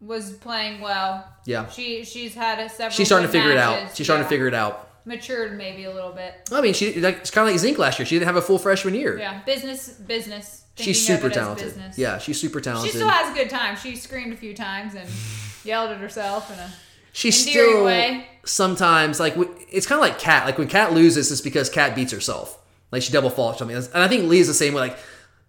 [0.00, 1.26] was playing well.
[1.44, 1.68] Yeah.
[1.68, 2.90] She she's had a several.
[2.90, 3.96] She's starting to figure it out.
[3.96, 4.88] She's starting to figure it out.
[5.04, 6.34] Matured maybe a little bit.
[6.52, 8.06] I mean, she like, it's kind of like Zink last year.
[8.06, 9.18] She didn't have a full freshman year.
[9.18, 10.64] Yeah, business business.
[10.76, 11.74] She's super talented.
[11.96, 12.92] Yeah, she's super talented.
[12.92, 13.76] She still has a good time.
[13.76, 15.08] She screamed a few times and
[15.64, 16.70] yelled at herself in a
[17.12, 18.26] she's still way.
[18.44, 19.34] sometimes like
[19.70, 20.46] it's kind of like Cat.
[20.46, 22.58] Like when Cat loses, it's because Cat beats herself.
[22.92, 23.76] Like she double faults something.
[23.76, 24.80] And I think Leah's the same way.
[24.80, 24.98] Like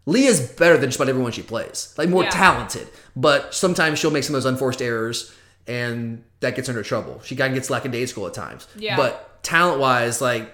[0.06, 1.94] Leah's better than just about everyone she plays.
[1.98, 2.30] Like more Yeah.
[2.32, 5.32] talented, but sometimes she'll make some of those unforced errors,
[5.68, 7.22] and that gets her into trouble.
[7.24, 8.68] She kind of gets lackadaisical at times.
[8.76, 8.98] Yeah.
[8.98, 10.52] But talent wise, like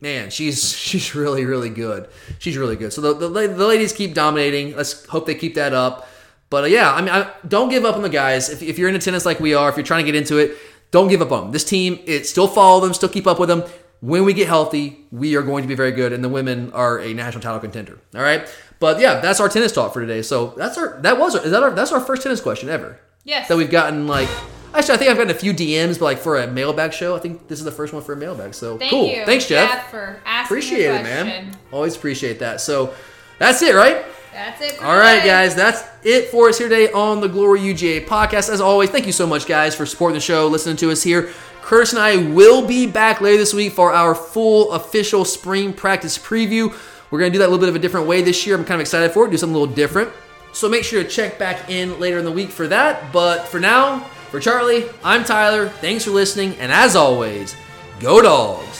[0.00, 2.08] man, she's she's really really good.
[2.38, 2.92] She's really good.
[2.92, 4.74] So the the, the ladies keep dominating.
[4.76, 6.08] Let's hope they keep that up.
[6.50, 8.48] But uh, yeah, I mean, I, don't give up on the guys.
[8.48, 10.56] If, if you're into tennis like we are, if you're trying to get into it,
[10.90, 11.52] don't give up on them.
[11.52, 13.64] This team, it still follow them, still keep up with them.
[14.00, 17.00] When we get healthy, we are going to be very good, and the women are
[17.00, 17.98] a national title contender.
[18.14, 18.48] All right,
[18.80, 20.22] but yeah, that's our tennis talk for today.
[20.22, 22.98] So that's our that was our, is that our that's our first tennis question ever
[23.24, 23.48] Yes.
[23.48, 24.28] that we've gotten like.
[24.74, 27.20] Actually, I think I've gotten a few DMs, but like for a mailbag show, I
[27.20, 28.52] think this is the first one for a mailbag.
[28.54, 29.06] So Thank cool.
[29.08, 29.24] you.
[29.24, 29.90] Thanks, Jeff.
[29.90, 31.56] for asking Appreciate the it, man.
[31.72, 32.60] Always appreciate that.
[32.60, 32.92] So
[33.38, 34.04] that's it, right?
[34.32, 34.80] That's it.
[34.82, 35.26] All right, today.
[35.26, 38.50] guys, that's it for us here today on the Glory UGA podcast.
[38.50, 41.30] As always, thank you so much, guys, for supporting the show, listening to us here.
[41.62, 46.18] Curtis and I will be back later this week for our full official spring practice
[46.18, 46.72] preview.
[47.10, 48.56] We're going to do that a little bit of a different way this year.
[48.56, 50.10] I'm kind of excited for it, do something a little different.
[50.52, 53.12] So make sure to check back in later in the week for that.
[53.12, 54.00] But for now,
[54.30, 55.68] for Charlie, I'm Tyler.
[55.68, 56.54] Thanks for listening.
[56.58, 57.54] And as always,
[58.00, 58.77] go dogs.